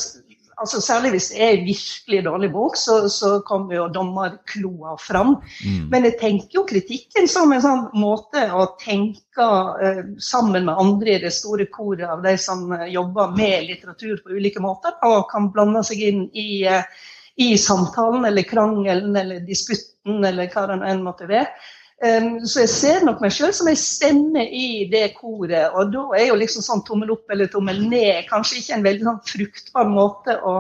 altså 0.62 0.82
Særlig 0.82 1.12
hvis 1.14 1.30
det 1.34 1.42
er 1.44 1.66
virkelig 1.66 2.22
dårlig 2.26 2.50
bok, 2.54 2.78
så, 2.80 2.98
så 3.12 3.38
kommer 3.46 3.76
jo 3.76 3.88
dommerkloa 3.94 4.96
fram. 5.02 5.36
Mm. 5.66 5.88
Men 5.92 6.08
jeg 6.08 6.18
tenker 6.22 6.60
jo 6.60 6.66
kritikken 6.70 7.30
som 7.30 7.54
en 7.54 7.64
sånn 7.64 7.84
måte 7.98 8.48
å 8.54 8.66
tenke 8.82 9.50
eh, 9.84 10.02
sammen 10.24 10.68
med 10.68 10.82
andre 10.82 11.18
i 11.18 11.22
det 11.28 11.34
store 11.36 11.68
koret 11.74 12.08
av 12.10 12.26
de 12.26 12.34
som 12.42 12.66
uh, 12.74 12.88
jobber 12.90 13.36
med 13.38 13.68
litteratur 13.70 14.18
på 14.24 14.38
ulike 14.38 14.64
måter, 14.64 14.98
og 15.06 15.28
kan 15.32 15.52
blande 15.54 15.84
seg 15.88 16.02
inn 16.10 16.26
i, 16.34 16.66
uh, 16.66 16.82
i 17.38 17.54
samtalen 17.62 18.26
eller 18.26 18.48
krangelen 18.48 19.18
eller 19.18 19.46
disputten 19.46 20.26
eller 20.26 20.50
hva 20.54 20.68
det 20.72 20.82
enn 20.90 21.06
måtte 21.06 21.30
være. 21.30 21.52
Um, 21.98 22.46
så 22.46 22.62
jeg 22.62 22.70
ser 22.70 23.06
nok 23.08 23.24
meg 23.24 23.34
sjøl 23.34 23.54
som 23.58 23.68
ei 23.72 23.78
stemme 23.80 24.44
i 24.54 24.86
det 24.92 25.16
koret. 25.18 25.74
Og 25.74 25.90
da 25.96 26.04
er 26.20 26.28
jo 26.30 26.38
liksom 26.38 26.66
sånn 26.66 26.84
tommel 26.86 27.16
opp 27.16 27.34
eller 27.34 27.50
tommel 27.50 27.80
ned 27.90 28.28
kanskje 28.30 28.60
ikke 28.62 28.76
en 28.76 28.86
veldig 28.86 29.08
sånn 29.08 29.24
fruktbar 29.26 29.88
måte 29.90 30.36
å, 30.46 30.58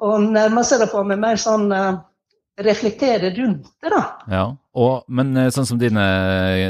å 0.00 0.12
nærme 0.24 0.64
seg 0.64 0.80
det 0.80 0.88
på, 0.92 1.02
med 1.04 1.20
mer 1.20 1.36
sånn 1.40 1.68
uh, 1.68 1.98
reflektere 2.58 3.30
rundt 3.36 3.68
det, 3.82 3.90
da. 3.92 4.00
Ja, 4.30 4.46
og, 4.78 5.04
Men 5.12 5.36
eh, 5.36 5.50
sånn 5.54 5.66
som 5.68 5.80
dine, 5.80 6.06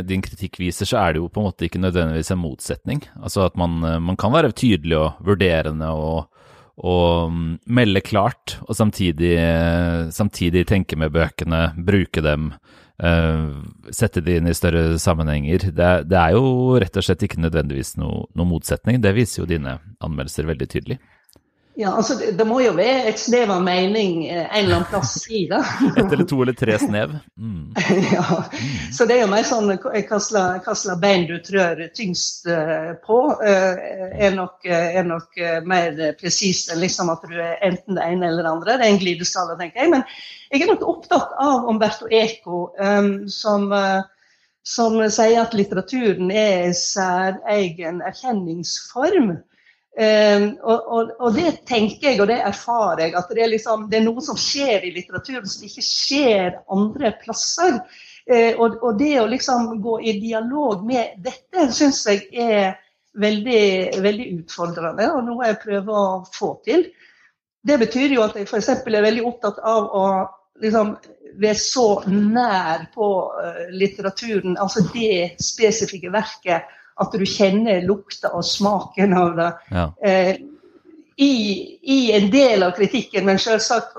din 0.08 0.25
kritikk 0.25 0.58
viser, 0.61 0.88
så 0.88 0.99
er 1.00 1.14
det 1.14 1.23
jo 1.23 1.28
på 1.32 1.42
en 1.42 1.49
måte 1.49 1.68
ikke 1.68 1.80
nødvendigvis 1.80 2.32
en 2.35 2.42
motsetning. 2.42 3.04
Altså 3.20 3.47
at 3.47 3.56
man, 3.61 3.78
eh, 3.85 4.00
man 4.02 4.18
kan 4.20 4.35
være 4.35 4.52
tydelig 4.56 4.99
og 4.99 5.23
vurderende 5.25 5.90
og, 5.94 6.28
og 6.78 7.32
mm, 7.35 7.47
melde 7.78 8.02
klart, 8.04 8.58
og 8.66 8.76
samtidig, 8.76 9.37
samtidig 10.14 10.66
tenke 10.68 10.99
med 11.00 11.14
bøkene, 11.14 11.68
bruke 11.87 12.25
dem 12.25 12.52
sette 12.98 14.20
det 14.26 14.40
inn 14.40 14.48
i 14.50 14.56
større 14.58 14.98
sammenhenger. 14.98 15.68
Det, 15.70 15.90
det, 16.10 16.18
er 16.18 16.34
jo 16.34 16.74
rett 16.82 16.96
og 16.98 17.04
slett 17.06 17.22
ikke 17.22 17.38
nødvendigvis 17.44 17.94
noe, 18.00 18.24
noe 18.34 18.50
motsetning. 18.50 18.98
Det 19.04 19.14
viser 19.14 19.44
jo 19.44 19.50
dine 19.50 19.76
anmeldelser 20.02 20.48
veldig 20.48 20.68
tydelig. 20.72 20.98
Ja, 21.80 21.92
altså 21.97 22.14
det, 22.14 22.32
det, 22.32 22.42
må 22.44 22.56
jo 22.58 22.73
være 22.75 23.04
et 23.06 23.20
snev 23.23 23.52
av 23.54 23.61
mening 23.62 24.25
eh, 24.26 24.49
en 24.49 24.64
eller 24.64 24.80
annen 24.80 24.87
plass 24.90 25.12
i 25.30 25.44
det. 25.47 25.61
Et 26.00 26.00
eller 26.16 26.26
to 26.26 26.40
eller 26.42 26.56
tre 26.58 26.75
snev. 26.82 27.12
Mm. 27.38 27.68
ja, 28.16 28.25
mm. 28.50 28.73
Så 28.97 29.06
det 29.06 29.14
er 29.14 29.20
jo 29.23 29.28
mer 29.30 29.47
sånn 29.47 29.70
hva 29.76 30.18
slags 30.18 30.82
bein 30.99 31.28
du 31.28 31.37
trør 31.47 31.85
tyngst 31.94 32.50
eh, 32.50 32.90
på, 33.06 33.20
er 33.47 34.35
nok, 34.35 34.66
er 34.66 35.06
nok 35.06 35.38
mer 35.70 36.02
presist 36.18 36.75
enn 36.75 36.82
liksom 36.82 37.14
at 37.14 37.23
du 37.30 37.38
er 37.38 37.62
enten 37.70 37.94
det 37.94 38.11
ene 38.11 38.32
eller 38.32 38.42
det 38.49 38.54
andre. 38.56 38.75
Det 38.75 38.88
er 38.88 38.94
en 38.97 39.02
glideskala, 39.04 39.54
tenker 39.62 39.85
jeg. 39.85 39.94
Men 39.94 40.02
jeg 40.50 40.64
er 40.64 40.73
nok 40.73 40.82
opptatt 40.97 41.38
av 41.38 41.70
Umberto 41.70 42.11
Eco, 42.11 42.73
um, 42.75 43.12
som, 43.30 43.70
som 44.66 44.99
sier 45.06 45.44
at 45.44 45.54
litteraturen 45.54 46.35
er 46.35 46.73
en 46.73 46.75
særegen 46.75 48.02
erkjenningsform. 48.02 49.37
Um, 49.98 50.52
og, 50.62 51.08
og, 51.18 51.32
det 51.34 51.64
tenker 51.66 52.12
jeg, 52.12 52.20
og 52.22 52.28
det 52.30 52.36
erfarer 52.46 53.00
jeg, 53.08 53.14
at 53.18 53.32
det 53.34 53.40
er, 53.42 53.50
liksom, 53.50 53.88
det 53.90 53.98
er, 53.98 54.04
noe 54.06 54.22
som 54.22 54.36
skjer 54.38 54.84
i 54.86 54.92
litteraturen 54.94 55.48
som 55.50 55.64
ikke 55.66 55.82
skjer 55.82 56.60
andre 56.70 57.10
plasser. 57.18 57.80
Uh, 58.30 58.52
og, 58.60 58.76
og, 58.76 58.92
det 59.00 59.16
å 59.18 59.26
liksom 59.26 59.72
gå 59.82 59.96
i 60.06 60.14
dialog 60.22 60.86
med 60.86 61.18
dette 61.24 61.66
syns 61.74 62.04
jeg 62.06 62.28
er 62.30 62.78
veldig, 63.18 63.98
veldig 64.04 64.30
utfordrende, 64.36 65.10
og 65.16 65.26
noe 65.26 65.50
jeg 65.50 65.60
prøver 65.64 65.98
å 65.98 66.22
få 66.30 66.54
til. 66.68 66.86
Det 67.66 67.82
betyr 67.82 68.14
jo 68.14 68.22
at 68.22 68.38
jeg 68.38 68.46
f.eks. 68.46 68.70
er 68.78 69.08
veldig 69.10 69.26
opptatt 69.26 69.58
av 69.66 69.90
å 69.98 70.08
liksom 70.62 70.94
være 71.42 71.58
så 71.58 71.88
nær 72.06 72.86
på 72.94 73.10
uh, 73.34 73.64
litteraturen, 73.74 74.54
altså 74.62 74.86
det 74.94 75.40
spesifikke 75.42 76.14
verket 76.14 76.70
at 76.98 77.14
du 77.14 77.24
kjenner 77.26 77.82
lukta 77.86 78.32
og 78.34 78.44
smaken 78.46 79.14
av 79.16 79.36
det. 79.38 79.48
Ja. 79.70 79.86
Eh, 80.02 80.36
i, 81.18 81.32
i, 81.82 82.12
en 82.14 82.28
del 82.30 82.62
av 82.62 82.76
kritikken, 82.76 83.26
men 83.26 83.40
selvsagt 83.42 83.96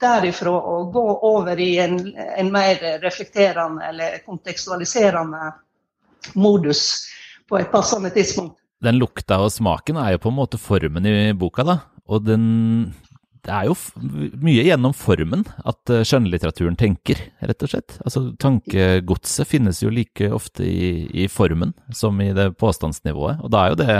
derifra 0.00 0.52
å 0.52 0.82
gå 0.92 1.04
over 1.24 1.60
i 1.60 1.70
en, 1.80 1.96
en 2.16 2.50
mer 2.52 2.82
reflekterende 3.00 3.86
eller 3.88 4.18
kontekstualiserende 4.26 5.52
modus 6.36 6.82
på 7.48 7.58
et 7.58 7.70
passende 7.72 8.12
tidspunkt. 8.12 8.58
Den 8.80 9.00
lukta 9.00 9.40
og 9.44 9.52
smaken 9.52 9.98
er 10.00 10.14
jo 10.14 10.24
på 10.24 10.32
en 10.32 10.36
måte 10.36 10.60
formen 10.60 11.08
i 11.08 11.32
boka, 11.36 11.64
da. 11.64 11.78
Og 12.10 12.24
den, 12.26 12.44
det 13.46 13.52
er 13.54 13.68
jo 13.70 13.74
mye 14.44 14.64
gjennom 14.66 14.92
formen 14.96 15.46
at 15.68 15.92
eh, 15.92 16.04
skjønnlitteraturen 16.06 16.76
tenker, 16.80 17.20
rett 17.40 17.64
og 17.64 17.72
slett. 17.72 17.96
Altså 18.04 18.26
Tankegodset 18.40 19.48
finnes 19.48 19.80
jo 19.80 19.92
like 19.94 20.28
ofte 20.34 20.66
i, 20.66 21.08
i, 21.24 21.26
formen 21.32 21.72
som 21.96 22.20
i 22.20 22.30
det 22.36 22.50
påstandsnivået. 22.60 23.40
Og 23.40 23.52
da 23.52 23.62
er 23.64 23.72
jo 23.72 23.78
det 23.80 23.96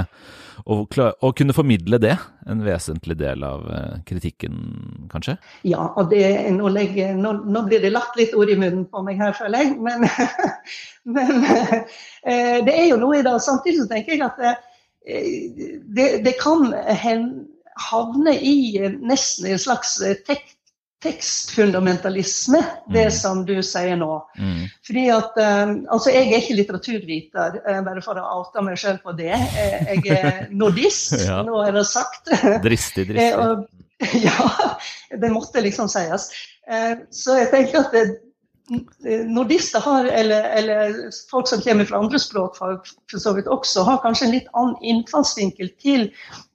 å, 0.60 0.76
å, 0.84 1.30
kunne 1.36 1.56
formidle 1.56 2.00
det 2.02 2.16
en 2.50 2.60
vesentlig 2.66 3.16
del 3.20 3.44
av 3.48 3.64
eh, 3.72 3.94
kritikken, 4.08 4.58
kanskje? 5.12 5.38
Ja, 5.68 5.86
og 5.96 6.10
det, 6.12 6.24
nå, 6.56 6.68
legger, 6.74 7.14
nå, 7.16 7.32
nå, 7.48 7.64
blir 7.68 7.80
det 7.80 7.94
lagt 7.94 8.18
litt 8.20 8.36
ord 8.36 8.52
i 8.52 8.58
munnen 8.60 8.84
på 8.92 9.04
meg 9.06 9.22
her, 9.22 9.32
føler 9.38 9.64
jeg. 9.64 9.78
Men, 9.80 10.04
men 11.16 11.46
eh, 11.48 12.58
det 12.66 12.76
er 12.76 12.90
jo 12.90 13.00
noe 13.00 13.22
i 13.22 13.24
det. 13.24 13.38
Samtidig 13.46 13.88
tenker 13.88 14.18
jeg 14.18 14.26
at 14.28 14.66
det, 15.00 16.10
det 16.26 16.34
kan 16.42 16.68
hende 16.84 17.48
havne 17.78 18.34
i 18.40 18.78
nesten 19.00 19.46
en 19.52 19.58
slags 19.58 19.98
tekstfundamentalisme, 21.00 22.58
det 22.92 23.06
Mm. 23.06 23.10
som 23.10 23.44
du 23.46 23.62
sier 23.62 23.96
nå. 23.96 24.20
Mm. 24.38 24.66
Fordi 24.86 25.04
at, 25.08 25.32
um, 25.36 25.86
altså 25.90 26.10
Jeg 26.12 26.28
er 26.32 26.40
ikke 26.42 26.56
litteraturviter, 26.58 27.60
eh, 27.66 27.80
bare 27.82 28.02
for 28.02 28.14
å 28.20 28.26
oute 28.40 28.62
meg 28.62 28.78
selv 28.78 28.98
på 29.02 29.16
det. 29.16 29.32
Eh, 29.32 29.94
jeg 29.94 30.06
er 30.18 30.46
nordist, 30.50 31.12
Ja. 31.26 31.42
nå 31.42 31.66
er 31.66 31.72
det 31.72 31.86
sagt. 31.86 32.28
Dristig, 32.62 33.08
Eh, 33.10 33.14
dristig. 33.14 33.38
og, 33.38 33.66
ja, 34.28 34.76
det 35.20 35.30
måtte 35.32 35.60
liksom 35.62 35.88
sies. 35.88 36.30
Eh, 36.68 36.96
så 37.10 37.38
jeg 37.38 37.50
tenker 37.50 37.78
at 37.80 37.92
det, 37.92 38.20
nordister 39.26 39.82
har, 39.82 40.04
eller, 40.04 40.44
eller 40.60 40.98
folk 41.30 41.48
som 41.48 41.62
kommer 41.64 41.88
fra 41.88 41.98
andre 41.98 42.18
språkfag 42.22 42.84
for 43.10 43.22
så 43.22 43.32
vidt 43.34 43.50
også, 43.50 43.82
har 43.88 44.02
kanskje 44.04 44.28
en 44.28 44.34
litt 44.36 44.50
annen 44.54 44.76
innfallsvinkel 44.92 45.72
til 45.82 46.10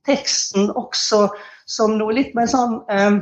teksten 0.08 0.70
også, 0.72 1.28
som 1.66 1.98
noe 2.00 2.16
litt 2.16 2.36
mer 2.38 2.48
sånn 2.52 2.78
eh, 2.94 3.18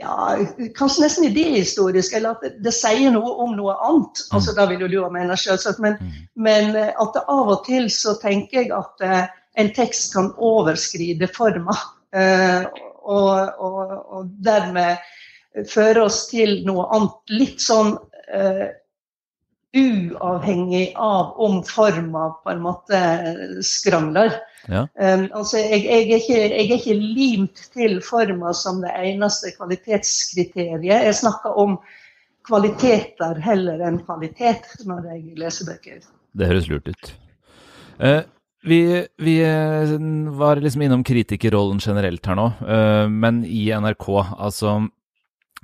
ja, 0.00 0.36
kanskje 0.78 1.04
nesten 1.04 1.26
idéhistorisk, 1.28 2.14
eller 2.16 2.36
at 2.36 2.44
det, 2.44 2.52
det 2.64 2.72
sier 2.72 3.12
noe 3.12 3.34
om 3.44 3.56
noe 3.58 3.74
annet. 3.84 4.22
altså 4.32 4.54
Da 4.56 4.66
vil 4.70 4.84
jo 4.86 4.88
du 4.92 4.98
ha 5.02 5.10
mene 5.12 5.36
selvsagt, 5.36 5.80
men, 5.82 5.98
Mm. 6.00 6.12
men 6.36 6.76
eh, 6.76 6.92
at 6.94 7.16
det 7.16 7.24
av 7.28 7.50
og 7.56 7.64
til 7.66 7.90
så 7.92 8.14
tenker 8.22 8.62
jeg 8.62 8.72
at 8.76 9.04
eh, 9.04 9.26
en 9.60 9.72
tekst 9.76 10.14
kan 10.14 10.30
overskride 10.38 11.28
forma. 11.34 11.74
Eh, 12.14 12.64
og, 13.02 13.50
og, 13.58 13.92
og 14.12 14.30
dermed 14.44 14.96
føre 15.68 16.06
oss 16.06 16.26
til 16.30 16.60
noe 16.66 16.86
annet. 16.94 17.16
Litt 17.32 17.64
sånn 17.64 17.94
uh, 17.96 18.66
uavhengig 19.76 20.92
av 20.98 21.36
om 21.38 21.60
forma 21.66 22.30
på 22.42 22.52
en 22.54 22.62
måte 22.64 23.00
skrangler. 23.66 24.34
Ja. 24.68 24.86
Um, 24.98 25.28
altså 25.36 25.60
jeg, 25.62 25.84
jeg, 25.86 26.08
er 26.08 26.18
ikke, 26.18 26.40
jeg 26.40 26.66
er 26.66 26.74
ikke 26.76 26.98
limt 26.98 27.62
til 27.74 28.00
forma 28.04 28.52
som 28.56 28.82
det 28.82 28.92
eneste 28.98 29.54
kvalitetskriteriet. 29.56 31.06
Jeg 31.06 31.20
snakker 31.22 31.56
om 31.60 31.78
kvaliteter 32.48 33.38
heller 33.44 33.82
enn 33.86 34.00
kvalitet 34.02 34.66
når 34.88 35.06
jeg 35.12 35.38
leser 35.38 35.70
bøker. 35.70 36.04
Det 36.34 36.50
høres 36.50 36.70
lurt 36.70 36.90
ut. 36.90 37.14
Uh, 38.00 38.22
vi, 38.66 38.82
vi 39.16 39.38
eh, 39.40 39.92
var 40.36 40.58
liksom 40.60 40.82
innom 40.84 41.00
kritikerrollen 41.06 41.78
generelt 41.80 42.26
her 42.28 42.36
nå, 42.36 42.44
men 43.08 43.38
i 43.48 43.70
NRK, 43.72 44.04
altså 44.36 44.74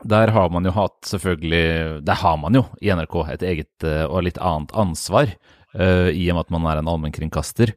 der 0.04 0.32
har 0.34 0.50
man 0.52 0.66
jo 0.68 0.74
hatt 0.76 1.08
selvfølgelig 1.08 2.02
Der 2.04 2.18
har 2.20 2.36
man 2.36 2.54
jo 2.58 2.66
i 2.82 2.92
NRK 2.92 3.16
et 3.32 3.46
eget 3.46 3.86
eh, 3.86 4.04
og 4.04 4.26
litt 4.26 4.38
annet 4.38 4.74
ansvar, 4.76 5.32
eh, 5.74 6.10
i 6.12 6.28
og 6.30 6.36
med 6.36 6.44
at 6.44 6.52
man 6.52 6.68
er 6.68 6.80
en 6.80 6.90
allmennkringkaster. 6.92 7.72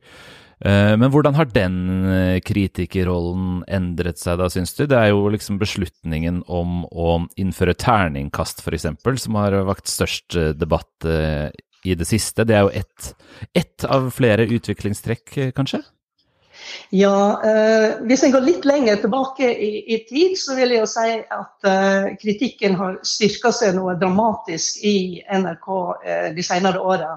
Eh, 0.59 0.95
Men 0.99 1.11
hvordan 1.11 1.35
har 1.35 1.45
den 1.45 2.41
kritikerrollen 2.43 3.63
endret 3.67 4.19
seg 4.19 4.38
da, 4.41 4.49
syns 4.51 4.75
du? 4.75 4.85
Det 4.85 4.97
er 4.97 5.13
jo 5.13 5.29
liksom 5.31 5.59
beslutningen 5.61 6.43
om 6.47 6.83
å 6.91 7.25
innføre 7.39 7.77
terningkast, 7.79 8.65
f.eks., 8.65 8.89
som 9.23 9.39
har 9.39 9.55
vakt 9.63 9.88
størst 9.88 10.35
debatt 10.59 11.07
i 11.07 11.95
det 11.95 12.07
siste. 12.07 12.43
Det 12.43 12.57
er 12.57 12.67
jo 12.67 12.75
ett 12.75 13.13
et 13.55 13.85
av 13.88 14.11
flere 14.11 14.43
utviklingstrekk, 14.51 15.55
kanskje? 15.55 15.79
Ja, 16.89 17.41
eh, 17.45 17.99
Hvis 18.09 18.23
en 18.23 18.33
går 18.33 18.45
litt 18.45 18.65
lenger 18.65 19.01
tilbake 19.01 19.49
i, 19.53 19.71
i 19.93 19.99
tid, 20.09 20.38
så 20.38 20.55
vil 20.57 20.73
jeg 20.73 20.83
jo 20.83 20.89
si 20.89 21.13
at 21.21 21.69
eh, 21.69 22.09
kritikken 22.21 22.77
har 22.79 22.99
styrka 23.05 23.51
seg 23.55 23.77
noe 23.77 23.97
dramatisk 23.99 24.81
i 24.85 25.21
NRK 25.29 25.69
eh, 26.05 26.27
de 26.35 26.45
senere 26.45 26.81
åra. 26.81 27.15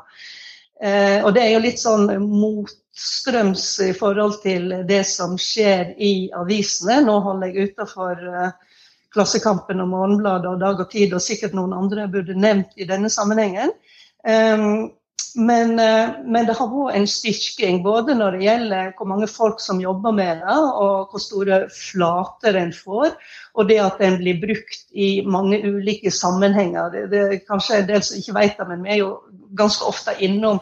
Eh, 0.83 1.23
og 1.23 1.33
det 1.35 1.45
er 1.45 1.53
jo 1.55 1.63
litt 1.63 1.81
sånn 1.81 2.09
motstrøms 2.27 3.67
i 3.87 3.93
forhold 3.95 4.41
til 4.43 4.73
det 4.89 5.05
som 5.09 5.39
skjer 5.41 5.95
i 6.03 6.15
avisene. 6.37 7.01
Nå 7.07 7.21
holder 7.23 7.53
jeg 7.53 7.73
utenfor 7.73 8.19
eh, 8.29 8.79
Klassekampen 9.13 9.83
og 9.85 9.93
Morgenbladet 9.93 10.49
og 10.51 10.61
Dag 10.63 10.81
og 10.83 10.91
Tid, 10.91 11.13
og 11.15 11.23
sikkert 11.23 11.55
noen 11.57 11.75
andre 11.77 12.07
jeg 12.07 12.15
burde 12.17 12.37
nevnt 12.39 12.73
i 12.81 12.89
denne 12.89 13.11
sammenhengen. 13.13 13.75
Um, 14.23 14.93
men, 15.35 15.79
eh, 15.79 16.11
men, 16.25 16.47
det 16.47 16.57
har 16.59 16.69
vært 16.71 16.97
en 16.99 17.07
styrking 17.09 17.81
både 17.85 18.15
når 18.19 18.37
det 18.37 18.47
gjelder 18.47 18.93
hvor 18.99 19.09
mange 19.09 19.29
folk 19.31 19.63
som 19.65 19.81
jobber 19.81 20.15
med 20.17 20.43
det, 20.43 20.57
og 20.57 21.13
hvor 21.13 21.23
store 21.23 21.59
flater 21.73 22.59
en 22.61 22.73
får, 22.77 23.15
og 23.57 23.71
det 23.71 23.81
at 23.85 24.01
den 24.03 24.19
blir 24.21 24.41
brukt 24.43 24.85
i 24.93 25.11
mange 25.25 25.63
ulike 25.65 26.13
sammenhenger. 26.13 26.93
Det, 26.93 27.07
det 27.13 27.23
er 27.25 27.43
kanskje 27.49 27.81
en 27.81 27.91
del 27.91 28.05
som 28.07 28.21
ikke 28.21 28.39
vet 28.39 28.61
det, 28.61 28.69
men 28.69 28.85
vi 28.85 28.95
er 28.95 29.03
jo 29.03 29.11
ganske 29.59 29.89
ofte 29.89 30.17
innom 30.21 30.61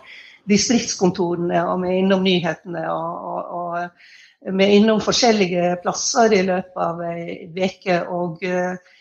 distriktskontorene, 0.50 1.60
og 1.66 1.82
vi 1.82 1.92
er 1.92 2.00
innom 2.04 2.24
nyhetene. 2.26 2.86
og, 2.90 3.28
og, 3.30 3.54
og 3.60 4.56
vi 4.56 4.64
er 4.64 4.78
innom 4.78 5.02
forskjellige 5.04 5.74
plasser 5.82 6.32
i 6.32 6.44
løpet 6.46 6.80
av 6.80 7.02
ei 7.10 7.50
uke. 7.52 7.98
Og 8.08 8.40
uh, 8.48 8.96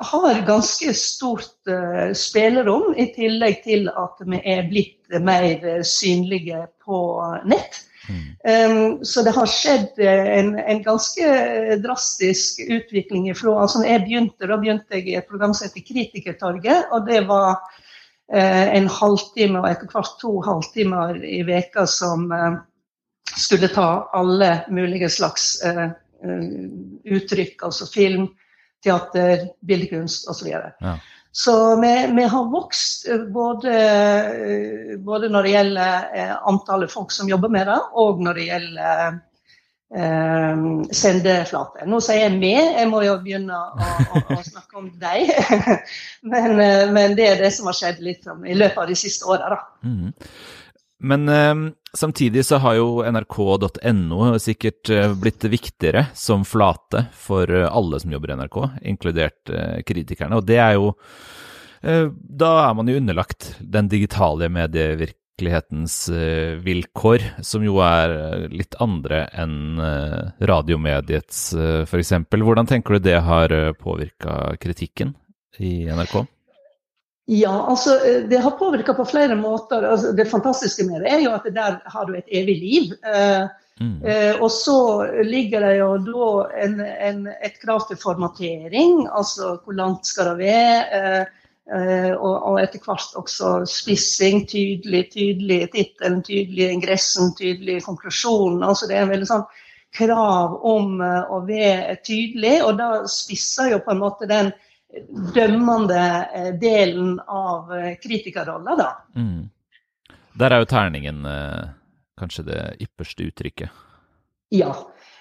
har 0.00 0.46
ganske 0.46 0.94
stort 0.94 1.68
uh, 1.70 2.12
spillerom, 2.16 2.94
i 2.96 3.08
tillegg 3.14 3.62
til 3.64 3.90
at 3.92 4.22
vi 4.26 4.40
er 4.44 4.66
blitt 4.70 5.20
mer 5.24 5.82
synlige 5.86 6.66
på 6.84 7.00
nett. 7.48 7.84
Mm. 8.08 8.20
Um, 8.48 9.04
så 9.04 9.22
det 9.24 9.34
har 9.36 9.50
skjedd 9.52 9.98
en, 10.00 10.54
en, 10.58 10.78
ganske 10.84 11.26
drastisk 11.84 12.62
utvikling 12.64 13.26
ifra 13.28 13.52
altså 13.66 13.82
når 13.82 13.90
jeg 13.90 14.04
begynte, 14.06 14.48
Da 14.48 14.56
begynte 14.56 14.96
jeg 14.96 15.10
i 15.10 15.18
et 15.18 15.28
program 15.28 15.52
som 15.52 15.68
heter 15.68 15.84
Kritikertorget. 15.84 16.88
og 16.92 17.04
det 17.08 17.20
var 17.28 17.60
uh, 17.60 18.66
en 18.78 18.88
halvtime 18.88 19.60
og 19.60 19.68
etter 19.68 19.92
hvert 19.92 20.16
to 20.22 20.38
halvtimer 20.46 21.20
i 21.20 21.42
veka 21.44 21.84
som 21.86 22.32
skulle 23.36 23.68
ta 23.68 24.08
alle 24.16 24.62
mulige 24.72 25.10
slags 25.12 25.58
uttrykk, 27.04 27.60
altså 27.62 27.86
film, 27.92 28.30
teater, 28.84 29.48
bildekunst 29.60 30.28
osv. 30.30 30.48
Så, 30.48 30.58
ja. 30.80 30.96
så 31.32 31.54
vi, 31.80 31.92
vi, 32.16 32.26
har 32.32 32.50
vokst 32.52 33.06
både, 33.34 33.78
både, 34.98 35.30
når 35.32 35.46
det 35.46 35.54
gjelder 35.54 36.36
antallet 36.48 36.92
folk 36.92 37.14
som 37.14 37.30
jobber 37.30 37.52
med 37.52 37.66
det, 37.70 37.78
og 37.98 38.22
når 38.24 38.38
det 38.38 38.46
gjelder 38.50 39.18
eh, 39.94 40.62
sendeflate. 40.92 41.86
Nå 41.88 42.00
sier 42.04 42.26
jeg 42.26 42.38
vi, 42.42 42.52
jeg 42.54 42.90
må 42.90 43.02
jo 43.06 43.16
begynne 43.24 43.56
å, 43.56 43.88
å, 44.12 44.22
å 44.36 44.42
snakke 44.52 44.80
om 44.80 44.92
deg. 45.00 45.32
men, 46.30 46.60
men, 46.94 47.18
det 47.18 47.32
er 47.32 47.42
det 47.42 47.52
som 47.56 47.70
har 47.70 47.78
skjedd 47.78 48.02
litt 48.04 48.28
i 48.28 48.58
løpet 48.58 48.84
av 48.84 48.92
de 48.92 48.98
siste 48.98 49.28
åra. 49.28 49.60
Mm. 49.82 50.14
Men 51.00 51.28
eh, 51.28 51.54
samtidig 51.92 52.44
så 52.46 52.58
har 52.62 52.74
jo 52.74 52.88
nrk.no 53.06 54.38
sikkert 54.42 54.90
eh, 54.90 55.12
blitt 55.14 55.44
viktigere 55.46 56.08
som 56.14 56.44
flate 56.44 57.06
for 57.14 57.50
eh, 57.50 57.68
alle 57.70 58.00
som 58.02 58.12
jobber 58.12 58.32
i 58.32 58.38
NRK, 58.40 58.58
inkludert 58.92 59.52
eh, 59.52 59.78
kritikerne. 59.86 60.40
Og 60.40 60.48
det 60.48 60.58
er 60.58 60.74
jo 60.74 60.90
eh, 61.82 62.08
Da 62.10 62.50
er 62.64 62.74
man 62.74 62.90
jo 62.90 62.98
underlagt 62.98 63.52
den 63.60 63.90
digitale 63.92 64.50
medievirkelighetens 64.50 66.00
eh, 66.10 66.56
vilkår, 66.66 67.28
som 67.46 67.62
jo 67.62 67.78
er 67.84 68.48
litt 68.50 68.74
andre 68.82 69.28
enn 69.38 69.78
radiomediets, 70.50 71.44
f.eks. 71.86 72.12
Hvordan 72.34 72.66
tenker 72.66 72.98
du 72.98 73.06
det 73.06 73.20
har 73.22 73.54
påvirka 73.78 74.58
kritikken 74.58 75.14
i 75.62 75.86
NRK? 75.94 76.24
Ja, 77.30 77.66
altså 77.68 77.98
det 78.28 78.36
har 78.36 78.50
påvirka 78.50 78.94
på 78.94 79.04
flere 79.04 79.34
måter. 79.36 79.82
Altså, 79.82 80.12
det 80.16 80.30
fantastiske 80.30 80.86
med 80.88 81.02
det 81.04 81.10
er 81.12 81.20
jo 81.20 81.34
at 81.36 81.44
der 81.52 81.74
har 81.84 82.06
du 82.08 82.14
et 82.16 82.30
evig 82.32 82.54
liv. 82.56 82.92
Eh, 83.04 83.42
mm. 83.80 83.98
eh, 84.00 84.38
og 84.40 84.48
så 84.50 84.76
ligger 85.28 85.60
det 85.60 85.74
jo 85.76 85.88
da 86.06 86.28
en, 86.64 86.78
en, 86.80 87.26
et 87.44 87.58
krav 87.60 87.84
til 87.84 87.98
formatering, 88.00 89.02
altså 89.12 89.58
hvor 89.60 89.76
langt 89.76 90.08
skal 90.08 90.30
det 90.30 90.38
være. 90.38 91.26
Eh, 91.68 92.14
og, 92.16 92.32
og, 92.48 92.56
etter 92.62 92.80
hvert 92.86 93.18
også 93.20 93.50
spissing, 93.68 94.46
tydelig, 94.48 95.10
tydelig 95.12 95.66
tittelen, 95.74 96.22
tydelig 96.24 96.70
ingressen, 96.78 97.34
tydelig 97.36 97.82
konklusjonen. 97.84 98.64
Altså 98.64 98.88
det 98.88 98.96
er 98.96 99.04
en 99.04 99.12
veldig 99.12 99.28
sånn 99.28 99.44
krav 99.98 100.56
om 100.64 100.96
å 101.04 101.42
være 101.44 102.00
tydelig, 102.08 102.62
og 102.64 102.80
da 102.80 102.88
spisser 103.04 103.74
jo 103.74 103.82
på 103.84 103.92
en 103.92 104.00
måte 104.00 104.30
den 104.32 104.48
dømmende 105.34 106.02
delen 106.60 107.18
av 107.20 107.72
kritikerrolla, 108.02 108.76
da. 108.78 108.90
Mm. 109.16 109.48
Der 110.38 110.54
er 110.54 110.62
jo 110.62 110.70
terningen 110.70 111.26
eh, 111.26 111.66
kanskje 112.18 112.46
det 112.46 112.62
ypperste 112.84 113.26
uttrykket. 113.26 113.84
Ja. 114.54 114.70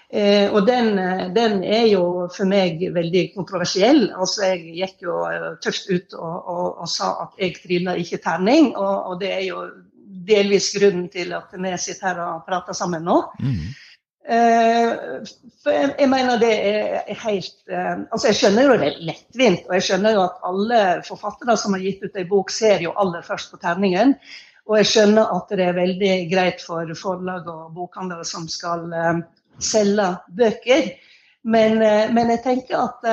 Eh, 0.09 0.53
og 0.53 0.67
den, 0.67 0.93
den, 1.35 1.57
er 1.65 1.87
jo 1.89 2.27
for 2.31 2.47
meg 2.47 2.79
veldig 2.95 3.23
kontroversiell. 3.33 4.05
Altså, 4.15 4.45
jeg 4.53 4.77
gikk 4.77 5.07
jo 5.07 5.17
tøft 5.63 5.89
ut 5.89 6.15
og, 6.15 6.37
og, 6.37 6.67
og 6.85 6.91
sa 6.91 7.11
at 7.25 7.41
jeg 7.41 7.57
triller 7.63 7.99
ikke 7.99 8.21
terning, 8.23 8.71
og, 8.75 8.95
og, 9.11 9.19
det 9.23 9.33
er 9.33 9.43
jo 9.49 9.65
delvis 10.27 10.69
grunnen 10.77 11.09
til 11.11 11.33
at 11.35 11.51
vi 11.55 11.73
sitter 11.81 12.11
her 12.11 12.23
og 12.23 12.47
prater 12.47 12.77
sammen 12.77 13.03
nå. 13.07 13.19
Mm. 13.41 13.67
Eh, 14.27 14.89
for 15.63 15.71
jeg, 15.71 16.07
mener 16.11 16.39
det 16.41 16.51
er 16.51 17.13
helt 17.21 17.69
eh, 17.71 17.93
Altså, 18.11 18.25
jeg 18.27 18.35
skjønner 18.41 18.65
jo 18.65 18.73
det 18.75 18.89
er 18.89 18.97
lettvint, 19.07 19.63
og 19.69 19.77
jeg 19.77 19.85
skjønner 19.87 20.17
jo 20.17 20.23
at 20.25 20.41
alle 20.49 20.81
forfattere 21.07 21.55
som 21.55 21.77
har 21.77 21.85
gitt 21.85 22.03
ut 22.03 22.19
ei 22.19 22.25
bok, 22.27 22.51
ser 22.51 22.83
jo 22.83 22.95
aller 22.99 23.23
først 23.23 23.53
på 23.53 23.61
terningen. 23.61 24.17
Og 24.67 24.81
jeg 24.81 24.91
skjønner 24.91 25.31
at 25.31 25.55
det 25.55 25.63
er 25.63 25.79
veldig 25.79 26.13
greit 26.33 26.59
for 26.59 26.91
forlag 26.99 27.47
og 27.47 27.71
bokhandlere 27.77 28.27
som 28.27 28.49
skal 28.51 28.83
uh, 28.91 29.21
selge 29.63 30.09
bøker. 30.35 30.89
Men, 31.47 31.79
men, 32.11 32.33
jeg 32.33 32.41
tenker 32.43 32.81
at 32.81 33.05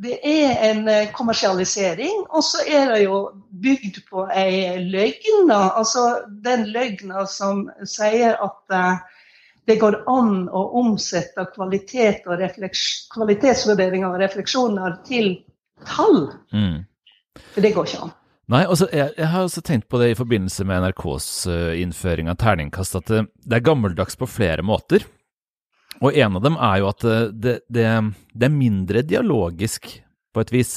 det 0.00 0.16
er 0.24 0.70
en 0.70 0.88
eh, 0.88 1.10
kommersialisering, 1.12 2.22
og 2.30 2.44
så 2.46 2.62
er 2.68 2.92
det 2.94 3.00
jo 3.02 3.18
bygd 3.62 3.98
på 4.08 4.24
ei 4.32 4.78
løgn. 4.86 5.50
Altså 5.50 6.22
den 6.44 6.68
løgna 6.72 7.26
som 7.28 7.66
sier 7.84 8.38
at 8.40 8.76
det 9.70 9.78
går 9.78 10.00
an 10.10 10.48
å 10.50 10.62
omsette 10.80 11.44
kvalitet 11.54 12.26
og 12.26 12.42
kvalitetsvurderinger 13.14 14.08
og 14.08 14.22
refleksjoner 14.22 14.96
til 15.06 15.36
tall. 15.86 16.24
Mm. 16.50 16.82
For 17.54 17.62
det 17.62 17.70
går 17.76 17.86
ikke 17.86 18.08
an. 18.08 18.16
Nei, 18.50 18.64
også, 18.66 18.88
jeg, 18.90 19.12
jeg, 19.14 19.28
har 19.30 19.46
også 19.46 19.62
tenkt 19.62 19.86
på 19.86 20.00
det 20.02 20.10
i 20.10 20.18
forbindelse 20.18 20.64
med 20.66 20.82
NRKs 20.82 21.30
uh, 21.46 21.70
innføring 21.78 22.32
av 22.32 22.40
terningkast, 22.40 22.98
at 22.98 23.06
det, 23.12 23.24
det, 23.44 23.60
er 23.60 23.66
gammeldags 23.68 24.18
på 24.18 24.26
flere 24.26 24.64
måter. 24.66 25.06
Og 26.00 26.18
en 26.18 26.38
av 26.40 26.42
dem 26.42 26.56
er 26.58 26.80
jo 26.80 26.88
at 26.90 27.04
det, 27.30 27.54
det, 27.70 27.86
det 28.34 28.48
er 28.48 28.54
mindre 28.56 29.04
dialogisk, 29.06 29.86
på 30.34 30.42
et 30.42 30.52
vis, 30.54 30.72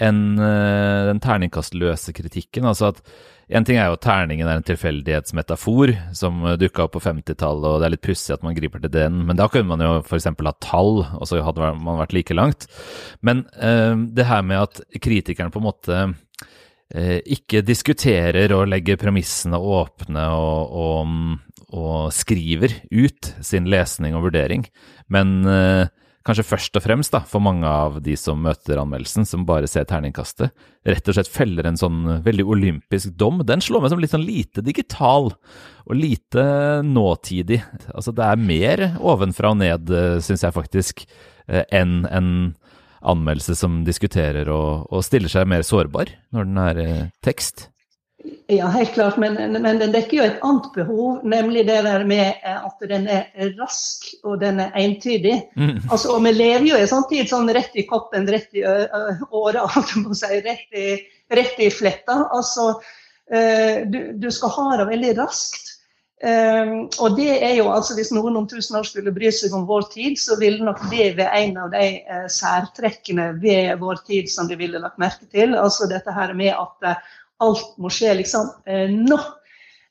enn 0.00 0.38
den 0.38 1.20
terningkastløse 1.22 2.12
kritikken. 2.16 2.66
Altså 2.68 2.90
at 2.90 3.02
en 3.50 3.66
ting 3.66 3.78
er 3.80 3.88
jo 3.90 3.96
at 3.98 4.04
terningen 4.04 4.46
er 4.46 4.60
en 4.60 4.66
tilfeldighetsmetafor 4.66 5.92
som 6.16 6.42
dukka 6.60 6.84
opp 6.86 6.94
på 6.94 7.02
50-tallet, 7.02 7.66
og 7.66 7.82
det 7.82 7.88
er 7.88 7.94
litt 7.96 8.06
pussig 8.06 8.34
at 8.36 8.44
man 8.46 8.54
griper 8.54 8.82
til 8.84 8.92
den, 8.94 9.24
men 9.26 9.38
da 9.38 9.48
kunne 9.50 9.72
man 9.72 9.82
jo 9.82 9.92
f.eks. 10.04 10.28
ha 10.30 10.54
tall, 10.62 11.02
og 11.18 11.26
så 11.26 11.42
hadde 11.42 11.72
man 11.82 11.98
vært 11.98 12.14
like 12.14 12.36
langt. 12.36 12.68
Men 13.26 13.44
eh, 13.58 13.94
det 14.14 14.28
her 14.30 14.44
med 14.46 14.68
at 14.68 14.82
kritikeren 15.02 15.50
på 15.50 15.62
en 15.62 15.66
måte 15.66 16.00
eh, 16.94 17.18
ikke 17.26 17.64
diskuterer 17.66 18.54
og 18.54 18.68
legger 18.70 19.00
premissene 19.00 19.58
åpne 19.58 20.26
og, 20.36 20.76
og, 20.84 21.14
og, 21.74 21.96
skriver 22.14 22.78
ut 22.94 23.32
sin 23.42 23.66
lesning 23.70 24.14
og 24.14 24.28
vurdering, 24.28 24.66
men 25.10 25.40
uh, 25.42 25.90
kanskje 26.30 26.46
først 26.46 26.78
og 26.78 26.84
fremst 26.84 27.14
da, 27.14 27.20
for 27.26 27.42
mange 27.42 27.66
av 27.66 27.98
de 28.04 28.14
som 28.18 28.38
møter 28.42 28.78
anmeldelsen, 28.80 29.26
som 29.28 29.46
bare 29.48 29.68
ser 29.70 29.88
terningkastet, 29.90 30.54
rett 30.86 31.10
og 31.10 31.16
slett 31.16 31.30
feller 31.30 31.66
en 31.68 31.78
sånn 31.80 32.04
veldig 32.24 32.46
olympisk 32.54 33.16
dom. 33.18 33.42
Den 33.46 33.62
slår 33.64 33.84
meg 33.84 33.92
som 33.92 34.02
litt 34.02 34.14
sånn 34.14 34.26
lite 34.26 34.64
digital 34.64 35.32
og 35.34 35.92
lite 35.96 36.44
nåtidig. 36.86 37.60
Altså 37.90 38.14
det 38.14 38.26
er 38.26 38.46
mer 38.46 38.86
ovenfra 39.02 39.52
og 39.52 39.60
ned, 39.60 39.90
syns 40.24 40.46
jeg 40.46 40.56
faktisk, 40.56 41.04
eh, 41.50 41.66
enn 41.74 42.04
en 42.08 42.30
anmeldelse 43.00 43.56
som 43.56 43.80
diskuterer 43.86 44.48
og, 44.52 44.86
og, 44.90 45.04
stiller 45.06 45.32
seg 45.32 45.48
mer 45.48 45.64
sårbar 45.66 46.12
når 46.34 46.48
den 46.48 46.62
er 46.62 46.80
eh, 46.84 47.04
tekst. 47.24 47.68
Ja, 48.46 48.66
helt 48.66 48.92
klart. 48.92 49.16
Men, 49.16 49.34
men, 49.62 49.78
den 49.78 49.92
dekker 49.94 50.16
jo 50.18 50.24
et 50.26 50.42
annet 50.44 50.68
behov, 50.74 51.20
nemlig 51.24 51.64
det 51.68 51.78
der 51.86 52.04
med 52.04 52.42
eh, 52.42 52.66
at 52.66 52.84
den 52.90 53.06
er 53.08 53.28
rask 53.60 54.10
og 54.24 54.40
den 54.42 54.60
er 54.60 54.74
entydig. 54.76 55.36
Mm. 55.56 55.78
Altså, 55.88 56.16
og 56.16 56.24
vi 56.26 56.34
lever 56.34 56.66
jo 56.68 56.76
i 56.76 56.84
en 56.84 56.90
sånn 56.90 57.08
tid 57.10 57.30
sånn 57.30 57.50
rett 57.54 57.76
i 57.78 57.86
koppen, 57.88 58.28
rett 58.28 58.50
i 58.58 58.64
åra, 58.66 59.64
si, 60.20 60.40
rett, 60.44 60.66
i, 60.76 60.86
rett 61.32 61.62
i 61.62 61.70
fletta. 61.72 62.24
Altså, 62.28 62.72
du, 63.30 64.00
du, 64.18 64.26
skal 64.34 64.50
ha 64.56 64.70
det 64.80 64.88
veldig 64.88 65.12
raskt. 65.20 65.76
Um, 66.20 66.90
og 67.00 67.14
det 67.16 67.38
er 67.40 67.54
jo 67.56 67.70
altså 67.72 67.94
Hvis 67.96 68.10
noen 68.12 68.34
om 68.36 68.44
tusen 68.44 68.76
år 68.76 68.84
skulle 68.84 69.12
bry 69.14 69.30
seg 69.32 69.54
om 69.56 69.62
vår 69.64 69.86
tid, 69.94 70.18
så 70.20 70.36
ville 70.36 70.66
nok 70.66 70.82
det 70.90 71.14
være 71.16 71.38
en 71.46 71.54
av 71.62 71.70
de 71.72 71.86
særtrekkene 72.28 73.30
ved 73.40 73.78
vår 73.80 74.02
tid 74.04 74.28
som 74.28 74.50
de 74.50 74.58
ville 74.60 74.82
lagt 74.82 75.00
merke 75.00 75.30
til. 75.32 75.54
Altså 75.56 75.88
dette 75.88 76.12
her 76.12 76.34
med 76.36 76.52
at 76.52 76.90
alt 77.44 77.76
må 77.80 77.90
skje 77.92 78.14
liksom 78.20 78.50
eh, 78.66 78.88
nå. 78.92 79.18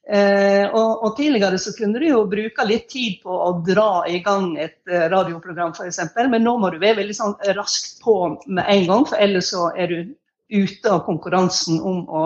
Eh, 0.10 0.66
og, 0.74 1.04
og, 1.04 1.12
tidligere 1.18 1.60
så 1.62 1.70
kunne 1.78 2.00
du 2.02 2.08
jo 2.08 2.24
bruke 2.30 2.64
litt 2.66 2.88
tid 2.90 3.20
på 3.22 3.30
å 3.30 3.52
dra 3.66 4.08
i 4.10 4.24
gang 4.26 4.56
et 4.58 4.80
eh, 4.90 5.06
radioprogram 5.12 5.76
f.eks., 5.76 6.00
men 6.18 6.42
nå 6.42 6.56
må 6.58 6.72
du 6.74 6.80
være 6.82 6.98
veldig 7.04 7.18
sånn 7.18 7.36
raskt 7.58 8.00
på 8.02 8.16
med 8.48 8.64
en 8.66 8.88
gang, 8.90 9.06
for 9.06 9.22
ellers 9.22 9.52
så 9.54 9.68
er 9.78 9.94
du 9.94 10.00
ute 10.50 10.90
av 10.90 11.04
konkurransen 11.06 11.78
om 11.86 12.02
å, 12.10 12.24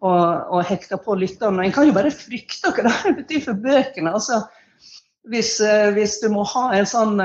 å, 0.00 0.14
å 0.56 0.62
hekte 0.64 0.96
på 1.04 1.18
lytterne. 1.20 1.66
En 1.66 1.76
kan 1.76 1.90
jo 1.90 1.96
bare 1.98 2.14
frykte 2.14 2.72
hva 2.72 2.88
det 2.88 3.12
betyr 3.18 3.44
for 3.50 3.60
bøkene. 3.68 4.14
altså 4.16 4.40
hvis, 5.28 5.58
eh, 5.60 5.90
hvis, 5.92 6.22
du 6.24 6.30
må 6.32 6.46
ha 6.54 6.70
en 6.78 6.88
sånn, 6.88 7.20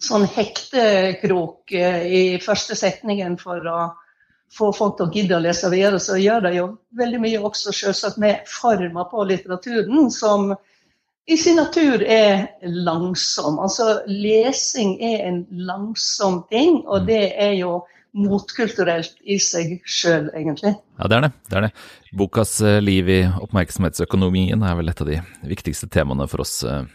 sånn 0.00 0.24
hektekrok 0.24 1.76
i 1.76 2.24
første 2.40 2.78
setningen 2.80 3.36
for 3.36 3.60
å 3.68 3.80
få 4.52 4.70
folk 4.74 4.96
til 4.98 5.08
å 5.08 5.12
gidde 5.14 5.36
å 5.36 5.42
lese 5.42 5.70
videre, 5.72 6.00
så 6.02 6.18
gjør 6.20 6.46
det 6.46 6.54
jo 6.56 6.68
veldig 6.98 7.20
mye 7.22 7.42
også 7.48 7.74
selvsagt 7.74 8.20
med 8.22 8.46
forma 8.50 9.06
på 9.10 9.26
litteraturen, 9.28 10.10
som 10.14 10.52
i 11.26 11.36
sin 11.36 11.58
natur 11.58 12.04
er 12.06 12.46
langsom. 12.62 13.58
Altså 13.58 14.00
lesing 14.06 14.94
er 15.02 15.26
en 15.26 15.42
langsom 15.50 16.44
ting, 16.52 16.84
og 16.86 17.02
mm. 17.02 17.06
det 17.10 17.24
er 17.34 17.56
jo 17.58 17.80
motkulturelt 18.16 19.18
i 19.28 19.36
seg 19.42 19.74
sjøl, 19.84 20.30
egentlig. 20.32 20.72
Ja, 20.96 21.08
det 21.10 21.16
er 21.18 21.24
det. 21.26 21.30
det 21.50 21.58
er 21.58 21.64
det. 21.66 21.70
Bokas 22.16 22.54
eh, 22.64 22.78
liv 22.80 23.10
i 23.12 23.18
oppmerksomhetsøkonomien 23.44 24.62
er 24.64 24.78
vel 24.78 24.88
et 24.88 25.02
av 25.04 25.10
de 25.10 25.18
viktigste 25.50 25.90
temaene 25.92 26.24
for 26.30 26.46
oss 26.46 26.54
uh, 26.64 26.86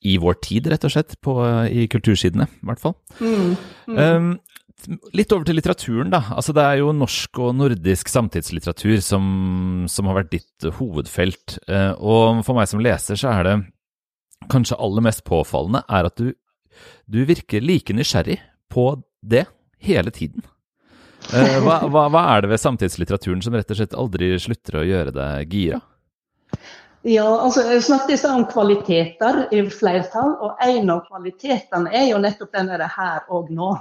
i 0.00 0.16
vår 0.22 0.38
tid, 0.46 0.70
rett 0.72 0.86
og 0.88 0.94
slett, 0.94 1.18
på, 1.20 1.36
uh, 1.44 1.66
i 1.68 1.84
kultursidene, 1.92 2.48
i 2.48 2.70
hvert 2.70 2.80
fall. 2.80 2.96
Mm, 3.20 3.52
mm. 3.90 4.00
Um, 4.00 4.32
Litt 5.16 5.32
over 5.34 5.46
til 5.46 5.58
litteraturen, 5.58 6.10
da. 6.12 6.22
Altså, 6.34 6.54
det 6.56 6.64
er 6.64 6.80
jo 6.80 6.92
norsk 6.96 7.38
og 7.42 7.54
nordisk 7.58 8.10
samtidslitteratur 8.10 9.02
som, 9.04 9.24
som 9.90 10.08
har 10.10 10.20
vært 10.22 10.32
ditt 10.34 10.68
hovedfelt. 10.78 11.58
Eh, 11.68 11.92
og 11.98 12.42
for 12.46 12.58
meg 12.58 12.70
som 12.70 12.82
leser, 12.82 13.18
så 13.20 13.32
er 13.34 13.48
det 13.48 13.56
kanskje 14.50 14.78
aller 14.82 15.04
mest 15.06 15.22
påfallende 15.28 15.84
er 15.86 16.08
at 16.08 16.18
du, 16.18 16.32
du 17.06 17.22
virker 17.28 17.62
like 17.62 17.94
nysgjerrig 17.94 18.40
på 18.72 18.88
det 19.22 19.46
hele 19.82 20.10
tiden. 20.14 20.42
Eh, 21.30 21.58
hva, 21.62 21.82
hva, 21.86 22.08
hva, 22.10 22.24
er 22.34 22.42
det 22.42 22.52
ved 22.52 22.62
samtidslitteraturen 22.62 23.42
som 23.44 23.54
rett 23.54 23.70
og 23.70 23.78
slett 23.78 23.94
aldri 23.94 24.32
slutter 24.42 24.80
å 24.80 24.86
gjøre 24.86 25.14
deg 25.14 25.54
gira? 25.54 25.78
Ja, 27.02 27.26
altså 27.26 27.64
Jeg 27.66 27.82
snakket 27.82 28.14
i 28.14 28.18
stad 28.20 28.36
om 28.38 28.44
kvaliteter 28.50 29.46
i 29.54 29.62
flertall, 29.70 30.36
og 30.38 30.60
en 30.62 30.90
av 30.94 31.06
kvalitetene 31.08 31.90
er 31.90 32.12
jo 32.12 32.20
nettopp 32.22 32.52
den 32.54 32.70
her 32.70 33.24
og 33.32 33.50
nå. 33.50 33.72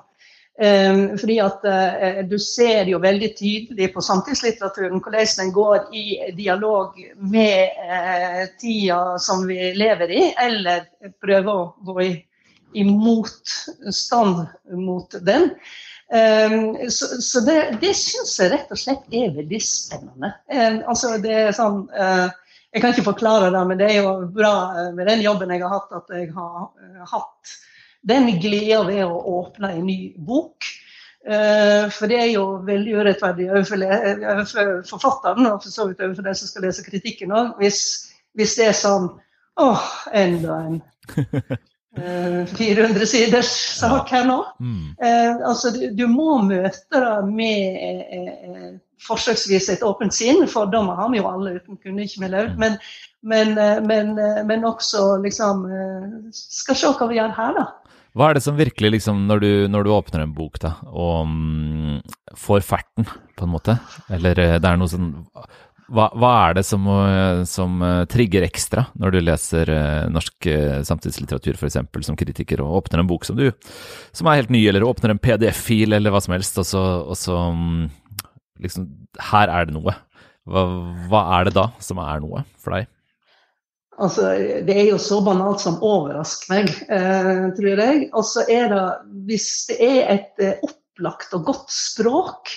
Um, 0.59 1.17
fordi 1.17 1.37
at 1.39 1.63
uh, 1.63 2.27
Du 2.27 2.35
ser 2.39 2.89
jo 2.91 2.99
veldig 2.99 3.29
tydelig 3.37 3.87
på 3.93 4.01
samtidslitteraturen 4.03 4.99
hvordan 4.99 5.29
den 5.37 5.53
går 5.55 5.85
i 5.95 6.03
dialog 6.35 6.97
med 7.17 7.71
uh, 7.79 8.43
tida 8.59 9.17
som 9.17 9.45
vi 9.47 9.71
lever 9.79 10.11
i, 10.11 10.25
eller 10.43 10.83
prøver 11.23 11.53
å 11.53 11.71
gå 11.87 11.95
i, 12.03 12.11
i 12.75 12.83
motstand 12.83 14.43
mot 14.75 15.17
den. 15.23 15.49
Um, 16.11 16.75
så, 16.91 17.07
så, 17.23 17.45
det, 17.47 17.57
det 17.79 17.95
syns 17.95 18.35
jeg 18.35 18.51
rett 18.51 18.75
og 18.75 18.83
slett 18.83 19.07
er 19.15 19.31
veldig 19.39 19.63
spennende. 19.63 20.33
Um, 20.51 20.81
altså 20.91 21.15
det 21.23 21.31
er 21.45 21.55
sånn 21.55 21.85
uh, 21.95 22.27
Jeg 22.75 22.83
kan 22.83 22.91
ikke 22.91 23.07
forklare 23.07 23.53
det, 23.55 23.65
men 23.69 23.79
det 23.79 23.87
er 23.87 24.01
jo 24.03 24.13
bra 24.35 24.55
med 24.91 25.07
den 25.07 25.23
jobben 25.23 25.55
jeg 25.55 25.63
har 25.63 25.79
hatt, 25.79 25.95
at 25.95 26.11
jeg 26.15 26.29
har 26.35 26.67
hatt 27.07 27.55
den 28.07 28.29
gleda 28.41 28.81
ved 28.87 29.03
å 29.05 29.21
åpne 29.41 29.75
en 29.75 29.85
ny 29.85 29.99
bok. 30.17 30.65
Uh, 31.21 31.85
for 31.93 32.09
det 32.09 32.17
er 32.17 32.29
jo 32.33 32.45
veldig 32.65 32.95
urettferdig 32.97 33.51
overfor 33.53 34.79
forfatteren, 34.89 35.45
og 35.51 35.59
for 35.61 35.69
så 35.69 35.85
vidt 35.85 35.99
overfor 36.01 36.25
den 36.25 36.37
som 36.37 36.49
skal 36.49 36.65
lese 36.65 36.85
kritikken 36.87 37.33
òg, 37.37 37.51
hvis, 37.61 37.81
hvis, 38.33 38.55
det 38.57 38.71
er 38.71 38.79
sånn 38.79 39.05
åh, 39.61 39.83
enda 40.17 40.55
en 40.65 40.79
uh, 41.13 41.51
eh, 42.01 42.55
400 42.57 43.05
siders 43.11 43.51
sak 43.77 44.09
her 44.15 44.25
nå. 44.25 44.39
Mm. 44.57 44.87
Uh, 44.97 45.45
altså, 45.51 45.69
du, 45.75 45.83
du, 45.93 46.07
må 46.09 46.39
møte 46.47 47.03
det 47.03 47.13
med 47.29 48.81
forsøksvis 49.05 49.69
et 49.75 49.85
åpent 49.85 50.17
sinn. 50.17 50.41
Fordommer 50.49 50.97
har 50.97 51.13
vi 51.13 51.21
jo 51.21 51.29
alle 51.29 51.59
uten 51.59 51.77
kunne 51.77 52.07
ikke 52.07 52.23
vi 52.25 52.31
levd. 52.33 52.57
Men, 52.57 52.79
men, 53.21 53.53
men, 53.85 54.15
men, 54.49 54.65
også 54.65 55.19
liksom 55.21 55.67
Skal 56.33 56.77
se 56.79 56.89
hva 56.97 57.09
vi 57.11 57.19
gjør 57.19 57.37
her, 57.37 57.53
da. 57.59 57.67
Hva 58.11 58.27
er 58.27 58.37
det 58.37 58.43
som 58.43 58.57
virkelig, 58.59 58.97
liksom, 58.97 59.23
når 59.29 59.41
du, 59.41 59.51
når 59.71 59.85
du 59.87 59.93
åpner 59.95 60.25
en 60.25 60.35
bok 60.35 60.59
da, 60.59 60.73
og 60.91 61.23
um, 61.29 61.99
får 62.37 62.63
ferten, 62.67 63.07
på 63.39 63.47
en 63.47 63.53
måte, 63.53 63.77
eller 64.11 64.39
eh, 64.39 64.57
det 64.61 64.67
er 64.67 64.79
noe 64.79 64.91
sånn 64.91 65.13
hva, 65.91 66.05
hva 66.15 66.31
er 66.45 66.57
det 66.59 66.63
som, 66.63 66.85
eh, 66.87 67.41
som, 67.49 67.79
eh, 67.83 68.03
trigger 68.11 68.45
ekstra 68.45 68.85
når 68.99 69.15
du 69.15 69.17
leser 69.23 69.71
norsk 70.11 70.47
samtidslitteratur 70.87 71.57
f.eks. 71.57 71.79
som 72.07 72.19
kritiker, 72.19 72.63
og 72.63 72.83
åpner 72.83 73.01
en 73.01 73.09
bok 73.09 73.27
som 73.27 73.39
du, 73.39 73.47
som 74.15 74.27
er 74.27 74.41
helt 74.41 74.53
ny, 74.53 74.61
eller 74.67 74.87
åpner 74.87 75.15
en 75.15 75.23
PDF-fil 75.23 75.95
eller 75.95 76.13
hva 76.13 76.23
som 76.23 76.35
helst, 76.35 76.59
og 76.59 76.67
så, 76.67 76.85
og 77.07 77.19
så 77.19 77.39
um, 77.51 77.89
liksom 78.61 78.91
Her 79.31 79.51
er 79.51 79.67
det 79.67 79.73
noe. 79.75 79.91
Hva, 80.47 80.61
hva 81.11 81.21
er 81.37 81.47
det 81.47 81.55
da 81.57 81.69
som 81.83 81.99
er 82.03 82.21
noe 82.23 82.45
for 82.59 82.75
deg? 82.75 82.87
Altså, 84.01 84.31
det 84.65 84.73
er 84.73 84.87
jo 84.89 84.97
så 85.01 85.19
banalt 85.21 85.61
som 85.61 85.81
overrasker 85.85 86.49
meg, 86.49 86.71
eh, 86.89 87.43
tror 87.57 87.81
jeg. 87.83 88.07
Og 88.17 88.25
så 88.25 88.45
er 88.49 88.71
det, 88.71 88.85
hvis 89.27 89.49
det 89.69 89.77
er 89.85 89.99
et 90.15 90.41
eh, 90.41 90.63
opplagt 90.65 91.35
og 91.37 91.45
godt 91.51 91.73
språk, 91.75 92.53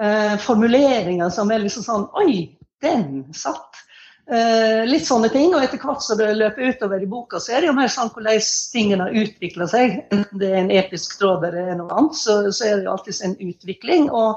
eh, 0.00 0.38
formuleringer 0.40 1.28
som 1.34 1.52
er 1.52 1.60
liksom 1.66 1.84
sånn 1.84 2.08
Oi, 2.22 2.56
den 2.84 3.26
satt! 3.36 3.84
Litt 4.28 5.06
sånne 5.08 5.30
ting. 5.32 5.54
Og 5.56 5.62
etter 5.64 5.80
hvert 5.80 6.02
som 6.04 6.18
det 6.20 6.26
løper 6.36 6.74
utover 6.74 7.00
i 7.00 7.06
boka, 7.08 7.38
så 7.40 7.54
er 7.54 7.62
det 7.64 7.70
jo 7.70 7.76
mer 7.78 7.88
sånn 7.88 8.10
hvordan 8.12 8.42
tingene 8.74 9.06
har 9.06 9.14
utvikla 9.22 9.64
seg. 9.72 9.94
Enten 10.12 10.42
det 10.42 10.50
er 10.50 10.58
en 10.60 10.74
episk 10.76 11.14
tråd 11.16 11.46
eller 11.48 11.78
noe 11.78 11.88
annet, 11.96 12.18
så, 12.20 12.36
så 12.52 12.66
er 12.66 12.74
det 12.74 12.84
jo 12.84 12.92
alltid 12.92 13.22
en 13.24 13.38
utvikling. 13.46 14.10
Og, 14.12 14.36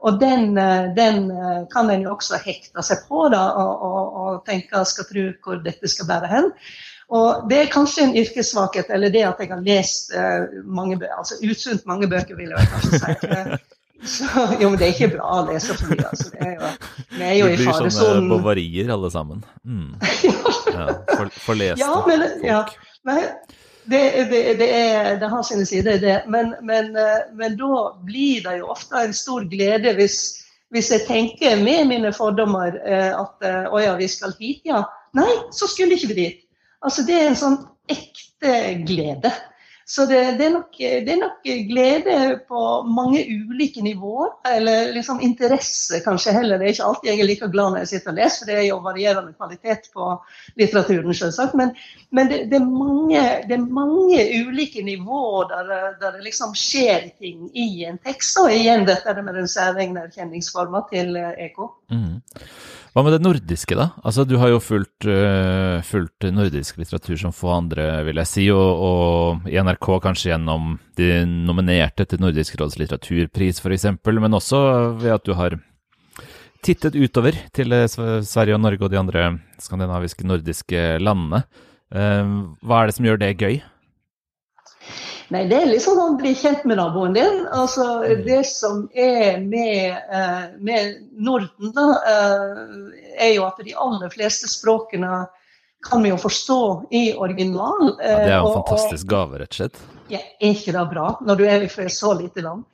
og 0.00 0.20
den, 0.20 0.58
eh, 0.58 0.94
den, 0.96 1.30
eh, 1.30 1.64
kan 1.72 1.90
en 1.90 2.02
jo 2.06 2.14
også 2.14 2.40
hekte 2.44 2.84
seg 2.84 3.02
på 3.08 3.26
da, 3.32 3.42
og, 3.60 3.82
og, 3.88 4.20
og 4.22 4.38
tenke 4.48 4.84
skal 4.88 5.08
tro 5.08 5.26
hvor 5.44 5.60
dette 5.64 5.90
skal 5.92 6.08
bære 6.08 6.30
hen. 6.30 6.48
Og 7.10 7.50
Det 7.50 7.58
er 7.58 7.72
kanskje 7.72 8.04
en 8.06 8.16
yrkessvakhet, 8.16 8.90
eller 8.94 9.10
det 9.10 9.24
at 9.26 9.40
jeg 9.42 9.50
har 9.50 9.62
lest 9.66 10.12
uh, 10.14 10.46
mange 10.62 10.94
bøker, 10.94 11.16
altså 11.18 11.40
usunt 11.42 11.86
mange 11.90 12.06
bøker, 12.06 12.36
vil 12.38 12.52
jeg 12.54 12.68
kanskje 12.70 13.00
si. 13.02 13.58
Så, 14.00 14.24
jo, 14.60 14.70
men 14.70 14.78
det 14.80 14.86
er 14.86 14.92
ikke 14.94 15.10
bra 15.18 15.40
å 15.40 15.40
lese 15.44 15.74
for 15.76 15.90
mye. 15.90 16.06
Altså. 16.08 16.30
Det 16.32 16.46
er 16.46 16.54
jo, 16.54 16.68
vi 17.18 17.24
er 17.26 17.34
jo 17.34 17.48
i 17.50 17.56
faresonen. 17.58 17.74
Det 17.74 17.82
blir 17.82 17.96
sånne 17.98 18.30
bovarier 18.30 18.92
alle 18.94 19.10
sammen. 19.12 19.42
Mm. 19.60 19.90
ja, 20.76 20.86
for, 21.10 21.34
forleste 21.44 21.82
ja, 21.82 21.90
men, 22.06 22.24
folk. 22.24 22.46
Ja, 22.46 22.62
men 23.10 23.26
det, 23.84 24.28
det, 24.30 24.40
det, 24.58 24.68
er, 24.76 25.16
det, 25.20 25.28
har 25.28 25.42
sine 25.42 25.66
sider, 25.66 25.98
det. 25.98 26.22
Men, 26.28 26.54
men, 26.62 26.96
eh, 26.96 27.26
men, 27.34 27.56
da 27.58 27.96
blir 28.06 28.44
det 28.44 28.58
jo 28.60 28.70
ofte 28.74 29.04
en 29.04 29.14
stor 29.16 29.46
glede 29.50 29.94
hvis, 29.98 30.18
hvis 30.74 30.90
jeg 30.92 31.06
tenker 31.08 31.62
med 31.62 31.88
mine 31.90 32.12
fordommer 32.14 32.76
eh, 32.84 33.10
at 33.16 33.46
eh, 33.46 33.66
å 33.70 33.82
ja, 33.82 33.96
vi 33.98 34.08
skal 34.10 34.36
hit, 34.40 34.62
ja. 34.68 34.84
Nei, 35.16 35.30
så 35.56 35.66
skulle 35.70 35.96
ikke 35.96 36.12
vi 36.12 36.18
dit. 36.20 36.42
Altså, 36.86 37.04
det 37.06 37.16
er 37.18 37.30
en 37.30 37.40
sånn 37.40 37.58
ekte 37.90 38.52
glede. 38.86 39.32
Så 39.90 40.04
det, 40.06 40.18
det, 40.38 40.44
er 40.46 40.52
nok, 40.54 40.76
det, 40.78 41.12
er 41.12 41.16
nok, 41.18 41.48
glede 41.66 42.18
på 42.48 42.60
mange 42.86 43.24
ulike 43.26 43.82
nivåer. 43.82 44.28
Eller 44.56 44.92
liksom 44.94 45.18
interesse, 45.20 45.98
kanskje 46.04 46.36
heller. 46.36 46.60
Det 46.60 46.68
er 46.68 46.76
ikke 46.76 46.86
alltid 46.86 47.10
jeg 47.10 47.24
er 47.24 47.26
like 47.26 47.48
glad 47.50 47.72
når 47.72 47.82
jeg 47.82 47.90
sitter 47.90 48.12
og 48.12 48.20
leser, 48.20 48.36
for 48.38 48.50
det 48.52 48.58
er 48.60 48.68
jo 48.68 48.78
varierende 48.84 49.34
kvalitet 49.34 49.90
på 49.94 50.12
litteraturen, 50.62 51.16
selvsagt. 51.22 51.58
Men, 51.58 51.74
men 52.14 52.30
det, 52.30 52.60
er 52.60 52.68
mange, 52.68 53.24
det, 53.48 53.58
er 53.58 53.66
mange, 53.80 54.22
ulike 54.44 54.86
nivåer 54.86 55.50
der, 55.50 55.74
der, 55.98 56.14
det 56.14 56.26
liksom 56.28 56.54
skjer 56.54 57.10
ting 57.18 57.50
i 57.50 57.68
en 57.90 57.98
tekst. 57.98 58.38
Og 58.38 58.54
igjen 58.54 58.86
dette 58.86 59.16
med 59.18 59.40
den 59.42 59.50
særegne 59.50 60.06
erkjenningsforma 60.06 60.86
til 60.94 61.18
EK. 61.18 61.64
Mm. 61.90 62.20
Hva 62.90 63.04
med 63.06 63.14
det 63.14 63.22
nordiske, 63.22 63.76
da? 63.78 63.92
Altså, 64.02 64.24
Du 64.26 64.36
har 64.40 64.50
jo 64.50 64.58
fulgt, 64.58 65.06
uh, 65.06 65.78
fulgt 65.86 66.26
nordisk 66.34 66.80
litteratur 66.80 67.16
som 67.20 67.34
få 67.34 67.52
andre, 67.54 68.02
vil 68.06 68.18
jeg 68.18 68.26
si, 68.26 68.46
og, 68.50 68.82
og, 68.82 69.46
i 69.46 69.58
NRK 69.62 69.86
kanskje 70.02 70.32
gjennom 70.32 70.74
de 70.98 71.22
nominerte 71.46 72.04
til 72.04 72.20
Nordisk 72.22 72.58
råds 72.58 72.80
litteraturpris 72.80 73.62
f.eks., 73.62 73.86
men 74.18 74.34
også 74.34 74.62
ved 74.98 75.14
at 75.14 75.24
du 75.24 75.36
har 75.38 75.54
tittet 76.66 76.98
utover 76.98 77.38
til 77.54 77.72
eh, 77.72 77.86
Sverige 77.88 78.58
og 78.58 78.60
Norge 78.60 78.84
og 78.84 78.90
de 78.92 78.98
andre 79.00 79.26
skandinaviske, 79.62 80.26
nordiske 80.26 80.98
landene. 81.00 81.44
Uh, 81.94 82.58
hva 82.66 82.82
er 82.82 82.90
det 82.90 82.98
som 82.98 83.06
gjør 83.06 83.22
det 83.22 83.36
gøy? 83.38 83.60
Nei, 85.30 85.44
det 85.46 85.60
er 85.62 85.68
liksom 85.70 85.94
sånn 85.94 86.16
bli 86.18 86.32
kjent 86.34 86.64
med 86.66 86.80
naboen 86.80 87.12
din. 87.14 87.44
Altså, 87.54 87.84
mm. 88.02 88.22
det 88.26 88.40
som 88.50 88.80
er 88.90 89.38
med, 89.38 90.00
eh, 90.10 90.46
med 90.58 90.96
Norden, 91.22 91.70
da, 91.76 91.84
eh, 92.10 92.64
er 93.28 93.30
jo 93.36 93.44
at 93.46 93.60
de 93.62 93.76
aller 93.78 94.10
fleste 94.10 94.50
språkene 94.50 95.28
kan 95.86 96.02
vi 96.02 96.10
jo 96.10 96.18
forstå 96.20 96.62
i 96.90 97.04
original. 97.14 97.94
Ja, 98.00 98.16
det 98.18 98.32
er 98.32 98.36
jo 98.40 98.50
en 98.50 98.50
eh, 98.50 98.58
fantastisk 98.58 99.06
gave, 99.12 99.38
rett 99.38 99.54
og 99.54 99.60
slett. 99.62 99.80
Ja, 100.10 100.18
er 100.18 100.50
ikke 100.50 100.74
det 100.74 100.84
bra, 100.90 101.12
når 101.22 101.38
du 101.38 101.46
er 101.46 101.68
fra 101.70 101.86
et 101.86 101.94
så 101.94 102.10
lite 102.18 102.42
land? 102.44 102.66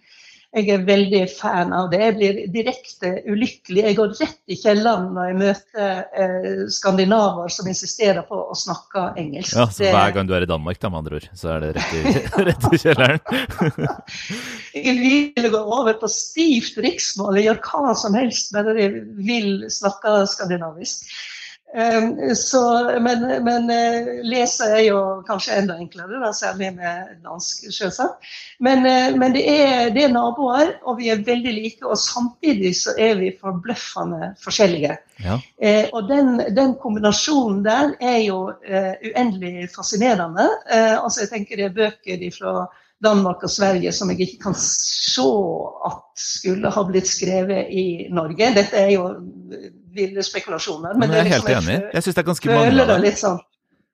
Jeg 0.57 0.71
er 0.73 0.85
veldig 0.89 1.21
fan 1.37 1.73
av 1.77 1.91
det. 1.93 1.99
Jeg 2.01 2.15
blir 2.17 2.39
direkte 2.55 3.11
ulykkelig. 3.29 3.83
Jeg 3.91 3.97
går 3.99 4.15
rett 4.23 4.53
i 4.53 4.57
kjelleren 4.57 5.11
når 5.13 5.29
jeg 5.29 5.37
møter 5.43 5.91
eh, 6.17 6.63
skandinaver 6.73 7.53
som 7.53 7.69
insisterer 7.69 8.25
på 8.25 8.39
å 8.41 8.57
snakke 8.57 9.11
engelsk. 9.21 9.53
Ja, 9.59 9.67
så 9.69 9.91
Hver 9.93 10.15
gang 10.17 10.31
du 10.31 10.33
er 10.37 10.47
i 10.47 10.49
Danmark, 10.49 10.81
da, 10.81 10.89
med 10.93 11.03
andre 11.03 11.21
ord, 11.21 11.29
så 11.37 11.53
er 11.53 11.67
det 11.67 11.75
rett 11.77 11.93
i, 11.93 12.15
rett 12.49 12.69
i 12.73 12.81
kjelleren? 12.81 13.21
jeg 14.87 14.97
vil 15.37 15.53
gå 15.53 15.61
over 15.61 16.01
på 16.01 16.09
stivt 16.13 16.81
riksmål, 16.81 17.37
Jeg 17.37 17.51
gjør 17.51 17.63
hva 17.69 17.97
som 18.01 18.17
helst, 18.17 18.55
bare 18.57 18.79
jeg 18.81 19.05
vil 19.29 19.67
snakke 19.73 20.23
skandinavisk. 20.33 21.05
Ehm, 21.75 22.35
så, 22.35 22.85
men, 23.01 23.45
men 23.45 23.71
eh, 23.71 24.07
lese 24.25 24.69
er 24.79 24.85
jo 24.87 25.01
kanskje 25.27 25.59
enda 25.59 25.75
enklere, 25.81 26.21
da, 26.23 26.31
særlig 26.33 26.71
med 26.79 27.19
dansk, 27.25 27.67
selvsagt. 27.75 28.31
Men, 28.63 28.87
eh, 28.87 29.17
men 29.19 29.35
det, 29.35 29.43
er, 29.51 29.91
det, 29.91 30.07
er, 30.07 30.15
naboer, 30.15 30.77
og 30.87 31.01
vi 31.01 31.11
er 31.13 31.25
veldig 31.27 31.53
like. 31.59 31.83
Og 31.85 31.99
samtidig 32.01 32.73
så 32.79 32.95
er 32.97 33.19
vi 33.21 33.35
forbløffende 33.41 34.33
forskjellige. 34.43 34.97
Ja. 35.25 35.41
Eh, 35.61 35.91
og 35.93 36.09
den, 36.09 36.39
den, 36.57 36.77
kombinasjonen 36.81 37.63
der 37.67 37.95
er 38.01 38.19
jo 38.25 38.41
eh, 38.65 38.95
uendelig 39.11 39.69
fascinerende. 39.75 40.49
Eh, 40.71 40.97
altså 40.97 41.25
jeg 41.25 41.33
tenker 41.35 41.61
det 41.61 41.71
er 41.71 41.79
bøker 41.81 42.29
fra 42.37 42.59
Danmark 43.05 43.43
og 43.45 43.53
Sverige 43.53 43.93
som 43.93 44.09
jeg 44.13 44.23
ikke 44.25 44.47
kan 44.47 44.55
se 44.57 45.25
at 45.85 46.05
skulle 46.21 46.71
ha 46.73 46.85
blitt 46.89 47.09
skrevet 47.11 47.69
i 47.73 48.07
Norge. 48.13 48.55
Dette 48.57 48.81
er 48.81 48.95
jo 48.95 49.11
ville 49.97 50.25
spekulasjoner. 50.27 50.95
Men, 50.95 51.09
men 51.09 51.17
jeg 51.17 51.27
er 51.27 51.33
helt 51.35 51.51
liksom, 51.51 51.71
enig. 51.71 51.93
Jeg 51.97 52.07
syns 52.07 52.19
det 52.19 52.23
er 52.23 52.29
ganske 52.31 52.53
mange 52.53 52.85
av 52.85 52.93
dem. 52.93 53.07
Sånn. 53.21 53.39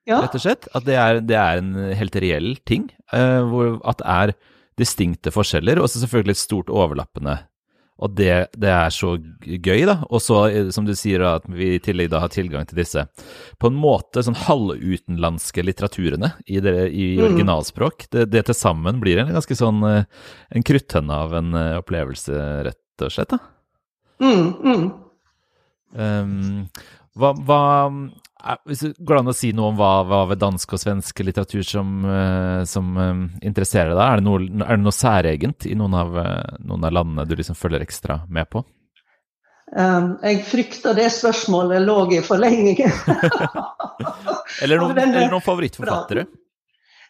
Ja. 0.09 0.19
Rett 0.25 0.35
og 0.35 0.43
slett. 0.43 0.67
At 0.75 0.87
det 0.87 0.97
er, 0.99 1.21
det 1.23 1.39
er 1.39 1.61
en 1.61 1.71
helt 1.95 2.19
reell 2.19 2.51
ting. 2.67 2.89
Uh, 3.13 3.41
hvor, 3.47 3.71
at 3.87 4.01
det 4.01 4.17
er 4.17 4.35
distinkte 4.79 5.33
forskjeller, 5.33 5.79
og 5.81 5.89
så 5.91 6.01
selvfølgelig 6.01 6.33
et 6.33 6.41
stort 6.41 6.71
overlappende. 6.73 7.37
Og 8.03 8.15
det, 8.17 8.31
det, 8.57 8.71
er 8.73 8.89
så 8.91 9.13
gøy, 9.45 9.83
da. 9.87 9.99
Og 10.09 10.19
så, 10.23 10.39
eh, 10.49 10.71
som 10.73 10.87
du 10.87 10.95
sier, 10.97 11.21
at 11.27 11.45
vi 11.47 11.75
i 11.75 11.81
tillegg 11.83 12.09
da 12.11 12.23
har 12.23 12.31
tilgang 12.33 12.65
til 12.67 12.81
disse 12.81 13.05
på 13.61 13.69
en 13.69 13.77
måte 13.79 14.23
sånn 14.25 14.39
halvutenlandske 14.47 15.63
litteraturene 15.63 16.33
i, 16.47 16.57
det, 16.63 16.73
i 16.89 17.13
mm. 17.13 17.23
originalspråk. 17.29 18.07
Det, 18.11 18.25
det 18.33 18.47
til 18.49 18.57
sammen 18.57 18.99
blir 19.03 19.21
en 19.21 19.31
ganske 19.37 19.55
sånn 19.59 19.85
eh, 19.87 20.09
en 20.57 20.65
kruttønne 20.65 21.21
av 21.27 21.37
en 21.37 21.61
opplevelse, 21.83 22.41
rett 22.67 23.05
og 23.05 23.13
slett. 23.13 23.37
da. 23.37 23.39
Mm, 24.23 24.49
mm. 24.65 24.83
Um, 25.93 26.67
hva, 27.19 27.31
hva, 27.45 27.61
hvis 28.67 28.83
det 28.87 28.93
går 29.05 29.19
an 29.21 29.31
å 29.31 29.35
si 29.37 29.51
noe 29.55 29.71
om 29.71 29.79
hva, 29.79 29.91
hva 30.09 30.23
ved 30.31 30.41
dansk 30.41 30.75
og 30.75 30.81
svensk 30.81 31.21
litteratur 31.25 31.65
som, 31.67 31.99
uh, 32.07 32.61
som 32.69 32.93
um, 32.97 33.25
interesserer 33.45 33.93
deg? 33.93 34.03
Er 34.03 34.21
det, 34.21 34.27
noe, 34.27 34.45
er 34.65 34.77
det 34.77 34.83
noe 34.83 34.95
særegent 34.97 35.67
i 35.69 35.75
noen 35.79 35.97
av, 35.99 36.15
noen 36.63 36.87
av, 36.87 36.95
landene 37.01 37.27
du 37.29 37.35
liksom 37.37 37.59
følger 37.59 37.85
ekstra 37.85 38.23
med 38.29 38.49
på? 38.51 38.63
Um, 39.73 40.15
jeg 40.21 40.43
frykter 40.45 40.93
det 40.97 41.07
spørsmålet 41.15 41.81
lå 41.81 41.97
i 42.13 42.21
forlengingen. 42.25 42.93
eller, 44.61 44.77
noen, 44.77 44.99
eller 44.99 45.31
noen 45.31 45.45
favorittforfattere? 45.45 46.27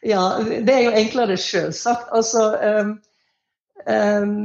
Ja, 0.03 0.21
det 0.43 0.71
er 0.71 0.85
jo 0.85 0.93
enklere 0.99 1.35
selvsagt. 1.39 2.11
Altså 2.15 2.45
um, 2.59 2.93
um, 3.87 4.37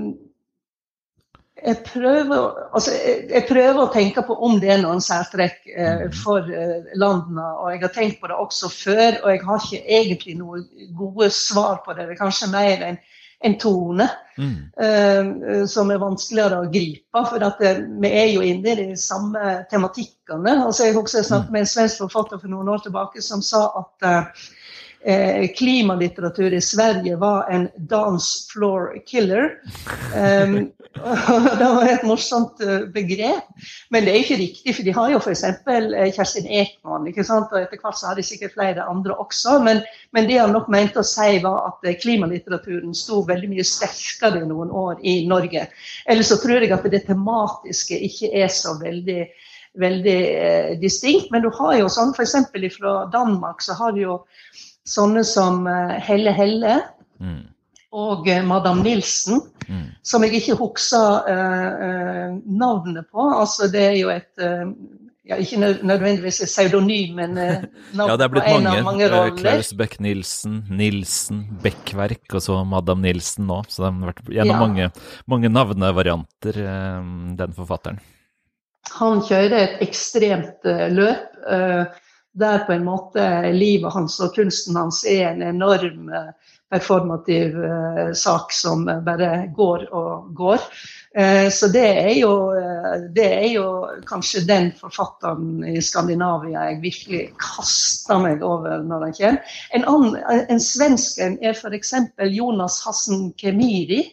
jeg 1.66 1.78
prøver, 1.86 2.54
altså, 2.74 2.92
jeg 3.30 3.44
prøver, 3.48 3.78
å 3.82 3.92
tenke 3.92 4.22
på 4.26 4.36
om 4.46 4.58
det 4.62 4.70
er 4.74 4.82
noen 4.82 5.00
særtrekk 5.02 5.70
eh, 5.74 6.04
mm. 6.04 6.16
for 6.20 6.46
eh, 6.46 6.90
landene. 6.98 7.46
Og 7.58 7.72
jeg 7.72 7.82
har 7.84 7.94
tenkt 7.94 8.20
på 8.20 8.30
det 8.30 8.38
også 8.38 8.70
før, 8.72 9.20
og 9.22 9.30
jeg 9.32 9.44
har 9.46 9.64
ikke 9.64 9.96
egentlig 10.00 10.36
noen 10.38 10.66
gode 10.98 11.30
svar 11.34 11.80
på 11.84 11.96
det. 11.96 12.06
Det 12.06 12.16
er 12.16 12.20
kanskje 12.20 12.50
mer 12.52 12.84
en, 12.90 13.00
en 13.48 13.56
tone 13.62 14.06
mm. 14.38 14.54
eh, 14.86 15.64
som 15.70 15.90
er 15.90 16.02
vanskeligere 16.02 16.62
å 16.62 16.70
gripe. 16.72 17.24
For 17.32 17.42
det, 17.42 17.72
vi 18.04 18.12
er 18.22 18.30
jo 18.36 18.46
inne 18.46 18.74
i 18.74 18.78
de 18.84 19.00
samme 19.00 19.58
tematikkene. 19.72 20.60
Altså, 20.62 20.86
jeg 20.88 20.98
husker 20.98 21.22
jeg 21.22 21.30
snakket 21.32 21.50
mm. 21.50 21.58
med 21.58 21.66
en 21.66 21.72
svensk 21.74 22.04
forfatter 22.06 22.42
for 22.42 22.54
noen 22.54 22.70
år 22.76 22.86
tilbake 22.86 23.24
som 23.24 23.42
sa 23.44 23.66
at 23.82 24.10
eh, 25.04 25.48
klimalitteratur 25.56 26.52
i 26.52 26.60
Sverige 26.60 27.16
var 27.16 27.50
en 27.50 27.68
dance 27.76 28.48
floor 28.52 28.98
killer. 29.06 29.50
Um, 30.16 30.70
det 31.58 31.68
var 31.68 31.88
et 31.88 32.04
morsomt 32.06 32.60
eh, 32.64 32.86
begrep, 32.94 33.46
men 33.90 34.06
det 34.06 34.12
er 34.12 34.22
ikke 34.22 34.40
riktig, 34.40 34.74
for 34.76 34.86
de 34.86 34.94
har 34.96 35.12
jo 35.12 35.20
f.eks. 35.20 35.44
Eh, 35.44 36.10
Kjerstin 36.16 36.48
Ekman, 36.60 37.08
ikke 37.10 37.26
sant? 37.26 37.52
og 37.52 37.60
etter 37.60 37.80
hvert 37.82 37.98
så 37.98 38.10
har 38.10 38.18
de 38.18 38.26
sikkert 38.26 38.56
flere 38.56 38.86
andre 38.88 39.16
også. 39.18 39.58
Men, 39.64 39.82
men 40.16 40.28
det 40.30 40.40
han 40.40 40.54
nok 40.56 40.70
mente 40.72 41.02
å 41.02 41.06
si, 41.06 41.38
var 41.44 41.72
at 41.72 41.90
klimalitteraturen 42.02 42.96
sto 42.96 43.22
veldig 43.28 43.52
mye 43.52 43.66
sterkere 43.66 44.46
noen 44.48 44.72
år 44.74 45.04
i 45.06 45.20
Norge. 45.28 45.68
Eller 46.08 46.26
så 46.26 46.40
tror 46.42 46.64
jeg 46.64 46.74
at 46.74 46.88
det 46.90 47.04
tematiske 47.06 47.98
ikke 48.08 48.32
er 48.42 48.50
så 48.52 48.78
veldig 48.80 49.28
veldig 49.78 50.18
eh, 50.38 50.70
distinkt. 50.80 51.30
Men 51.30 51.44
du 51.44 51.50
har 51.54 51.76
jo 51.78 51.90
sånn 51.92 52.14
f.eks. 52.16 52.34
fra 52.78 52.94
Danmark 53.12 53.62
så 53.62 53.76
har 53.78 53.94
du 53.94 54.02
jo 54.02 54.18
sånne 54.88 55.24
som 55.26 55.66
eh, 55.68 55.96
Helle 56.04 56.32
Helle 56.36 56.78
mm. 57.20 57.42
og 57.96 58.28
Madame 58.28 58.48
Madam 58.52 58.84
Nilsen, 58.84 59.42
mm. 59.66 59.84
som 60.06 60.24
jeg 60.24 60.40
ikke 60.40 60.58
husker 60.60 61.28
uh, 61.28 62.38
navnet 62.44 63.08
på. 63.12 63.28
Altså, 63.32 63.68
det 63.72 63.84
er 63.90 63.98
jo 63.98 64.10
et 64.12 64.42
uh, 64.42 64.70
ja, 65.28 65.36
Ikke 65.36 65.58
nødvendigvis 65.60 66.40
et 66.40 66.48
pseudonym, 66.48 67.18
men 67.18 67.36
uh, 67.36 67.64
navn 67.98 68.12
ja, 68.14 68.16
det 68.16 68.26
er 68.26 68.32
blitt 68.32 68.46
på 68.48 68.54
en 68.56 68.68
mange, 68.68 68.76
av 68.76 68.86
mange 68.86 69.08
roller. 69.12 69.36
Klaus 69.40 69.72
Beck-Nilsen, 69.76 70.60
Nilsen, 70.72 71.42
Beckverk 71.64 72.38
og 72.38 72.44
så 72.44 72.60
Madam 72.68 73.04
Nilsen 73.04 73.48
nå. 73.50 73.62
Så 73.68 73.84
det 73.84 73.90
har 73.90 74.12
vært 74.12 74.22
gjennom 74.38 74.54
ja. 74.54 74.60
mange, 74.64 74.90
mange 75.28 75.52
navnevarianter, 75.52 76.62
den 77.40 77.56
forfatteren. 77.56 78.00
han 78.98 79.20
kjører 79.20 79.58
et 79.60 79.82
ekstremt 79.84 80.68
løp. 80.96 81.40
Der 82.38 82.62
på 82.66 82.74
en 82.74 82.86
måte 82.86 83.22
livet 83.54 83.94
hans 83.94 84.20
og 84.22 84.34
kunsten 84.36 84.76
hans 84.78 85.02
er 85.08 85.32
en 85.32 85.42
enorm 85.42 86.10
performativ 86.70 87.56
sak 88.14 88.52
som 88.52 88.84
bare 89.06 89.48
går 89.56 89.88
og 89.96 90.28
går. 90.36 90.62
Eh, 91.14 91.50
så 91.50 91.68
det 91.68 91.86
er, 91.88 92.12
jo, 92.20 92.32
eh, 92.54 93.00
det 93.14 93.26
er 93.32 93.46
jo 93.54 93.68
kanskje 94.06 94.44
den 94.46 94.68
forfatteren 94.76 95.64
i 95.64 95.80
Skandinavia 95.82 96.66
jeg 96.68 96.82
virkelig 96.82 97.22
kaster 97.40 98.20
meg 98.22 98.44
over 98.44 98.84
når 98.84 99.06
han 99.06 99.16
kommer. 99.16 99.56
En, 99.74 99.86
annen, 99.88 100.18
en 100.52 100.62
svensk 100.62 101.18
er 101.24 101.56
f.eks. 101.56 101.94
Jonas 102.36 102.82
Hassen 102.84 103.32
Kemiri. 103.40 104.04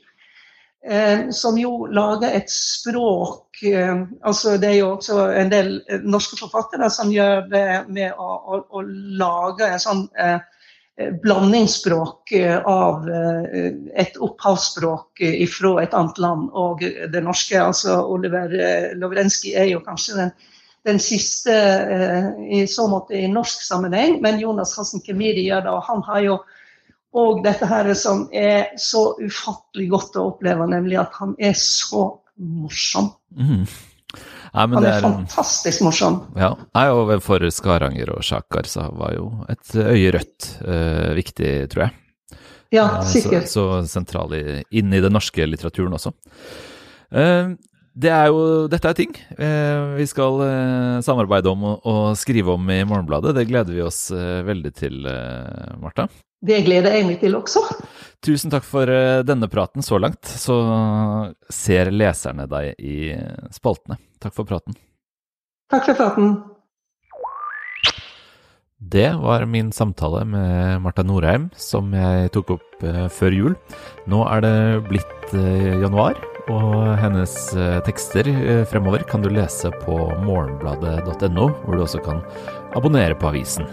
Eh, 0.86 1.30
som 1.34 1.58
jo 1.58 1.88
lager 1.90 2.36
et 2.38 2.52
språk 2.52 3.42
altså 3.66 4.58
Det 4.62 4.68
er 4.68 4.76
jo 4.76 4.90
også 4.98 5.16
en 5.34 5.50
del 5.50 5.70
norske 6.04 6.38
forfattere 6.38 6.90
som 6.94 7.10
gjør 7.10 7.48
det 7.50 7.70
med 7.88 8.20
å, 8.20 8.28
å, 8.38 8.60
å 8.70 8.82
lage 9.18 9.66
en 9.66 9.82
sånn 9.82 10.04
eh, 10.20 10.44
Eh, 10.98 11.12
blandingsspråk 11.12 12.32
eh, 12.32 12.58
av 12.66 13.10
eh, 13.10 13.74
et 13.96 14.18
opphavsspråk 14.18 15.24
fra 15.52 15.72
et 15.82 15.94
annet 15.94 16.20
land 16.24 16.54
og 16.56 16.86
det 17.12 17.24
norske. 17.24 17.60
Altså 17.60 17.98
Oliver 18.08 18.54
Lovrenskij 18.96 19.58
er 19.60 19.68
jo 19.74 19.82
kanskje 19.84 20.16
den, 20.22 20.32
den 20.88 21.02
siste 21.04 21.56
i 22.48 22.64
så 22.72 22.88
måte 22.88 23.18
i 23.20 23.28
norsk 23.28 23.66
sammenheng, 23.66 24.22
men 24.24 24.40
Jonas 24.40 24.78
Hansen 24.78 25.04
Kemiri 25.04 25.44
gjør 25.50 25.66
det. 25.66 25.74
og 25.76 25.84
han 25.90 26.06
har 26.08 26.24
jo 26.24 26.38
og 27.16 27.42
dette 27.46 27.68
her 27.70 27.88
som 27.96 28.26
er 28.36 28.74
så 28.82 29.14
ufattelig 29.22 29.88
godt 29.94 30.18
å 30.20 30.30
oppleve, 30.34 30.68
nemlig 30.68 31.00
at 31.00 31.16
han 31.22 31.36
er 31.40 31.56
så 31.58 32.10
morsom. 32.36 33.14
Mm. 33.32 33.64
Nei, 34.56 34.64
han 34.64 34.76
er, 34.80 34.90
er, 34.94 35.04
fantastisk 35.04 35.84
morsom. 35.84 36.22
Ja, 36.40 36.54
og 36.96 37.12
for 37.24 37.44
Skaranger 37.52 38.14
og 38.16 38.24
Sjakar 38.24 38.68
så 38.72 38.88
var 38.96 39.16
jo 39.16 39.30
et 39.52 39.76
øye 39.76 40.14
rødt 40.16 40.50
uh, 40.64 41.12
viktig, 41.18 41.54
tror 41.72 41.88
jeg. 41.88 41.96
Ja, 42.76 42.86
eh, 43.00 43.08
sikkert. 43.08 43.50
Så, 43.52 43.66
så 43.84 43.98
sentral 43.98 44.36
inn 44.36 44.96
i 44.96 45.02
den 45.04 45.16
norske 45.16 45.48
litteraturen 45.48 45.96
også. 45.96 46.12
Uh, 47.12 47.56
det 47.96 48.12
er 48.12 48.28
jo, 48.28 48.40
dette 48.68 48.92
er 48.92 48.96
ting 48.98 49.14
uh, 49.40 49.96
vi 49.96 50.08
skal 50.12 50.42
samarbeide 51.04 51.52
om 51.52 51.68
og, 51.78 52.02
skrive 52.20 52.56
om 52.56 52.72
i 52.72 52.82
Morgenbladet. 52.88 53.36
Det 53.36 53.48
gleder 53.52 53.76
vi 53.76 53.84
oss 53.84 54.08
veldig 54.12 54.76
til, 54.76 55.04
Marta. 55.84 56.08
Det 56.46 56.62
gleder 56.68 56.98
jeg 56.98 57.08
meg 57.10 57.22
til 57.22 57.38
også. 57.40 57.64
Tusen 58.26 58.54
takk 58.54 58.66
for 58.66 58.90
denne 59.26 59.50
praten 59.52 59.86
så 59.86 60.00
langt. 60.02 60.26
Så 60.26 60.56
ser 61.54 61.94
leserne 61.94 62.48
deg 62.50 62.82
i 62.82 63.14
spaltene. 63.54 64.00
Takk 64.22 64.34
for 64.38 64.50
praten. 64.50 64.78
Takk 65.74 65.90
for 65.90 65.98
praten. 65.98 66.36
Det 68.92 69.14
var 69.14 69.46
min 69.46 69.72
samtale 69.72 70.26
med 70.26 70.82
Marta 70.82 71.04
Norheim, 71.04 71.48
som 71.58 71.94
jeg 71.96 72.30
tok 72.36 72.58
opp 72.58 72.84
eh, 72.86 73.06
før 73.10 73.34
jul. 73.34 73.56
Nå 74.12 74.20
er 74.30 74.44
det 74.46 74.58
blitt 74.90 75.34
eh, 75.34 75.80
januar, 75.82 76.20
og 76.52 76.92
hennes 77.02 77.34
eh, 77.56 77.80
tekster 77.88 78.30
fremover 78.70 79.08
kan 79.10 79.24
du 79.24 79.32
lese 79.34 79.72
på 79.82 79.96
morgenbladet.no, 80.28 81.48
hvor 81.64 81.80
du 81.80 81.86
også 81.88 82.04
kan 82.06 82.22
abonnere 82.76 83.16
på 83.16 83.32
avisen. 83.32 83.68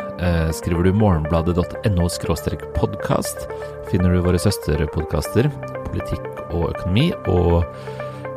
Skriver 0.55 0.87
du 0.87 0.93
morgenbladet.no 0.95 2.09
podkast, 2.77 3.49
finner 3.91 4.15
du 4.15 4.23
våre 4.23 4.39
søsterpodkaster 4.39 5.51
Politikk 5.93 6.25
og 6.53 6.71
økonomi 6.73 7.11
og 7.29 7.65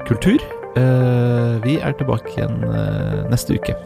kultur. 0.07 0.41
Eh, 0.75 1.55
vi 1.63 1.77
er 1.79 1.95
tilbake 1.95 2.33
igjen 2.35 2.63
eh, 2.67 3.21
neste 3.31 3.55
uke. 3.55 3.77